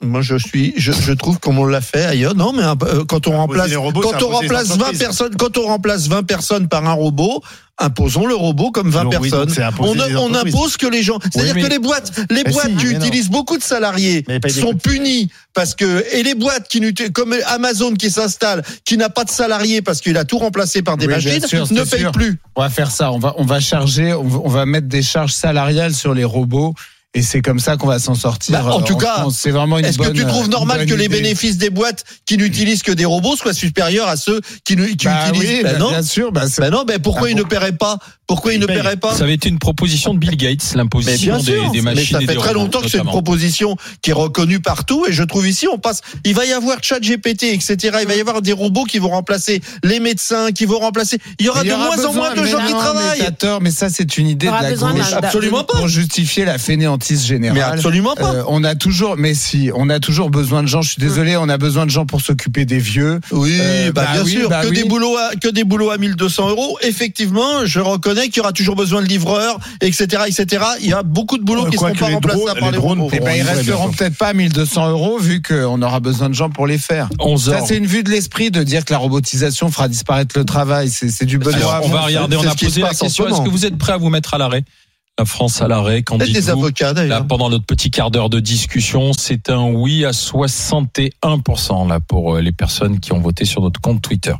Moi, 0.02 0.22
je 0.22 0.36
suis, 0.36 0.72
je, 0.78 0.92
je 0.92 1.12
trouve 1.12 1.38
comme 1.38 1.58
on 1.58 1.66
l'a 1.66 1.82
fait 1.82 2.04
ailleurs. 2.04 2.34
Non, 2.34 2.52
mais 2.54 2.62
euh, 2.62 3.04
quand 3.04 3.26
on 3.26 3.36
remplace, 3.36 3.70
robots, 3.74 4.00
quand 4.00 4.22
on 4.22 4.28
remplace 4.28 4.68
20 4.68 4.74
entreprises. 4.76 4.98
personnes, 4.98 5.36
quand 5.36 5.58
on 5.58 5.66
remplace 5.66 6.08
20 6.08 6.22
personnes 6.22 6.68
par 6.68 6.86
un 6.88 6.94
robot, 6.94 7.42
imposons 7.76 8.24
le 8.24 8.34
robot 8.34 8.70
comme 8.70 8.88
20 8.88 9.04
Non, 9.04 9.10
oui, 9.20 9.28
personnes. 9.28 9.62
imposer 9.62 10.16
on, 10.16 10.24
on 10.30 10.34
impose 10.34 10.78
que 10.78 10.86
les 10.86 11.02
gens, 11.02 11.18
c'est-à-dire 11.30 11.54
que 11.54 11.68
les 11.70 11.78
boîtes, 11.78 12.18
les 12.30 12.44
boîtes 12.44 12.70
si, 12.70 12.76
qui 12.76 12.94
non. 12.94 13.00
utilisent 13.00 13.28
beaucoup 13.28 13.58
de 13.58 13.62
salariés 13.62 14.24
sont 14.48 14.74
punies 14.74 15.30
parce 15.52 15.74
que, 15.74 16.02
et 16.14 16.22
les 16.22 16.34
boîtes 16.34 16.66
qui 16.68 16.80
n'utilisent, 16.80 17.12
comme 17.12 17.34
Amazon 17.48 17.92
qui 17.94 18.10
s'installe, 18.10 18.62
qui 18.86 18.96
n'a 18.96 19.10
pas 19.10 19.24
de 19.24 19.30
salariés 19.30 19.82
parce 19.82 20.00
qu'il 20.00 20.16
a 20.16 20.24
tout 20.24 20.38
remplacé 20.38 20.80
par 20.80 20.96
des 20.96 21.08
Oui, 21.08 21.12
machines, 21.12 21.46
sûr, 21.46 21.70
ne 21.70 21.82
paye 21.84 22.00
sûr. 22.00 22.12
plus. 22.12 22.40
On 22.56 22.62
va 22.62 22.70
faire 22.70 22.90
ça. 22.90 23.12
On 23.12 23.18
va, 23.18 23.34
on 23.36 23.44
va 23.44 23.60
charger, 23.60 24.14
on 24.14 24.24
va, 24.24 24.38
on 24.44 24.48
va 24.48 24.64
mettre 24.64 24.88
des 24.88 25.02
charges 25.02 25.32
salariales 25.34 25.92
sur 25.92 26.14
les 26.14 26.24
robots. 26.24 26.74
Et 27.12 27.22
c'est 27.22 27.42
comme 27.42 27.58
ça 27.58 27.76
qu'on 27.76 27.88
va 27.88 27.98
s'en 27.98 28.14
sortir. 28.14 28.52
Bah, 28.62 28.72
en 28.72 28.80
euh, 28.82 28.84
tout 28.84 28.96
cas, 28.96 29.14
France. 29.14 29.36
c'est 29.40 29.50
vraiment 29.50 29.78
une 29.78 29.84
Est-ce 29.84 29.98
que 29.98 30.10
tu 30.12 30.24
trouves 30.24 30.44
une 30.44 30.52
normal 30.52 30.86
que 30.86 30.94
les 30.94 31.08
bénéfices 31.08 31.58
des 31.58 31.70
boîtes 31.70 32.04
qui 32.24 32.36
n'utilisent 32.36 32.84
que 32.84 32.92
des 32.92 33.04
robots 33.04 33.34
soient 33.34 33.52
supérieurs 33.52 34.06
à 34.06 34.16
ceux 34.16 34.40
qui, 34.64 34.76
qui 34.76 35.06
Bah 35.06 35.28
utilisent 35.28 35.50
oui, 35.50 35.60
Ben 35.64 35.72
bah, 35.72 35.78
non. 35.78 35.88
bien 35.90 36.02
sûr. 36.02 36.30
Bah, 36.30 36.44
non, 36.70 36.84
ben 36.84 37.00
pourquoi 37.00 37.26
Ah 37.26 37.30
ils 37.30 37.34
bon 37.36 37.42
ne 37.42 37.48
paieraient 37.48 37.72
pas? 37.76 37.98
Pourquoi 38.28 38.52
ils 38.54 38.60
ne 38.60 38.66
paieraient 38.66 38.96
pas? 38.96 39.12
Ça 39.12 39.24
avait 39.24 39.34
été 39.34 39.48
une 39.48 39.58
proposition 39.58 40.14
de 40.14 40.20
Bill 40.20 40.36
Gates, 40.36 40.62
mais 40.72 40.78
l'imposition 40.78 41.38
des, 41.38 41.52
des 41.72 41.82
mais 41.82 41.94
machines 41.96 42.16
ça 42.18 42.22
et 42.22 42.26
fait 42.26 42.34
des 42.34 42.38
très 42.38 42.52
longtemps 42.54 42.80
que 42.80 42.88
c'est 42.88 42.98
une 42.98 43.04
proposition 43.04 43.76
qui 44.02 44.10
est 44.10 44.14
reconnue 44.14 44.60
partout 44.60 45.04
et 45.08 45.12
je 45.12 45.24
trouve 45.24 45.48
ici 45.48 45.66
on 45.66 45.78
passe, 45.78 46.02
il 46.24 46.36
va 46.36 46.44
y 46.46 46.52
avoir 46.52 46.78
chat 46.80 47.00
GPT, 47.00 47.42
etc. 47.42 47.76
Il 48.02 48.06
va 48.06 48.14
y 48.14 48.20
avoir 48.20 48.40
des 48.40 48.52
robots 48.52 48.84
qui 48.84 49.00
vont 49.00 49.08
remplacer 49.08 49.60
les 49.82 49.98
médecins, 49.98 50.52
qui 50.52 50.64
vont 50.64 50.78
remplacer. 50.78 51.18
Il 51.40 51.46
y 51.46 51.48
aura 51.48 51.62
Il 51.62 51.64
de 51.64 51.70
y 51.70 51.72
aura 51.72 51.86
moins 51.96 52.04
en 52.04 52.12
moins 52.12 52.34
de 52.34 52.40
mais 52.42 52.50
gens 52.50 52.60
non, 52.60 52.66
qui 52.68 52.72
mais 52.72 52.78
travaillent. 52.78 53.60
Mais 53.62 53.70
ça 53.72 53.88
c'est 53.90 54.16
une 54.16 54.28
idée 54.28 54.46
de 54.46 54.52
la 54.52 54.74
gauche 54.74 55.12
Absolument 55.12 55.64
pas. 55.64 55.78
pour 55.78 55.88
justifier 55.88 56.44
la 56.44 56.58
fainéantise 57.00 57.26
générale. 57.26 57.56
Mais 57.58 57.62
absolument 57.62 58.14
pas. 58.14 58.34
Euh, 58.34 58.42
on 58.48 58.64
a 58.64 58.74
toujours, 58.74 59.16
mais 59.16 59.34
si, 59.34 59.70
on 59.74 59.88
a 59.90 60.00
toujours 60.00 60.30
besoin 60.30 60.62
de 60.62 60.68
gens. 60.68 60.82
Je 60.82 60.90
suis 60.92 61.00
désolé, 61.00 61.36
on 61.36 61.48
a 61.48 61.58
besoin 61.58 61.86
de 61.86 61.90
gens 61.90 62.06
pour 62.06 62.20
s'occuper 62.20 62.64
des 62.64 62.78
vieux. 62.78 63.20
Oui, 63.32 63.56
Euh, 63.60 63.92
bah, 63.92 64.04
bah 64.06 64.12
bien 64.14 64.24
oui, 64.24 64.30
sûr, 64.32 64.48
bah 64.48 64.62
que 64.62 64.68
oui. 64.68 64.76
des 64.82 64.88
boulots 64.88 65.16
à, 65.16 65.34
que 65.36 65.48
des 65.48 65.64
boulots 65.64 65.90
à 65.90 65.98
1200 65.98 66.50
euros. 66.50 66.78
Effectivement, 66.82 67.64
je 67.64 67.80
reconnais 67.80 68.26
qu'il 68.28 68.38
y 68.38 68.40
aura 68.40 68.52
toujours 68.52 68.76
besoin 68.76 69.02
de 69.02 69.06
livreurs, 69.06 69.58
etc., 69.80 70.22
etc. 70.26 70.64
Il 70.80 70.88
y 70.88 70.92
a 70.92 71.02
beaucoup 71.02 71.38
de 71.38 71.42
boulots 71.44 71.66
Euh, 71.66 71.70
qui 71.70 71.76
quoi 71.76 71.92
seront 71.94 72.20
pas 72.20 72.34
drones- 72.34 72.58
par 72.58 72.70
les 72.70 72.76
drones 72.76 73.00
robots. 73.00 73.10
Eh 73.16 73.20
ben, 73.20 73.32
ils 73.36 73.42
resteront 73.42 73.90
peut-être 73.90 74.16
pas 74.16 74.28
à 74.28 74.32
1200 74.34 74.90
euros 74.90 75.18
vu 75.18 75.42
qu'on 75.42 75.80
aura 75.82 76.00
besoin 76.00 76.28
de 76.28 76.34
gens 76.34 76.50
pour 76.50 76.66
les 76.66 76.78
faire. 76.78 77.08
11 77.18 77.50
Ça, 77.50 77.60
c'est 77.66 77.76
une 77.76 77.86
vue 77.86 78.02
de 78.02 78.10
l'esprit 78.10 78.50
de 78.50 78.62
dire 78.62 78.84
que 78.84 78.92
la 78.92 78.98
robotisation 78.98 79.70
fera 79.70 79.88
disparaître 79.88 80.38
le 80.38 80.44
travail. 80.44 80.90
C'est 80.90 81.24
du. 81.24 81.38
Alors, 81.54 81.80
on 81.84 81.88
va 81.88 82.02
regarder, 82.02 82.36
on 82.36 82.46
a 82.46 82.54
posé 82.54 82.80
la 82.82 82.90
question 82.90 83.24
ce 83.26 83.30
est-ce 83.32 83.40
que 83.42 83.48
vous 83.48 83.66
êtes 83.66 83.76
prêt 83.78 83.92
à 83.92 83.96
vous 83.96 84.08
mettre 84.10 84.34
à 84.34 84.38
l'arrêt? 84.38 84.64
La 85.20 85.26
France 85.26 85.60
à 85.60 85.68
l'arrêt. 85.68 86.00
Peut-être 86.00 86.32
des 86.32 86.48
avocats 86.48 86.94
d'ailleurs. 86.94 87.26
pendant 87.26 87.50
notre 87.50 87.66
petit 87.66 87.90
quart 87.90 88.10
d'heure 88.10 88.30
de 88.30 88.40
discussion, 88.40 89.12
c'est 89.12 89.50
un 89.50 89.70
oui 89.70 90.06
à 90.06 90.12
61% 90.12 91.88
là 91.88 92.00
pour 92.00 92.36
euh, 92.36 92.40
les 92.40 92.52
personnes 92.52 93.00
qui 93.00 93.12
ont 93.12 93.20
voté 93.20 93.44
sur 93.44 93.60
notre 93.60 93.82
compte 93.82 94.00
Twitter. 94.00 94.32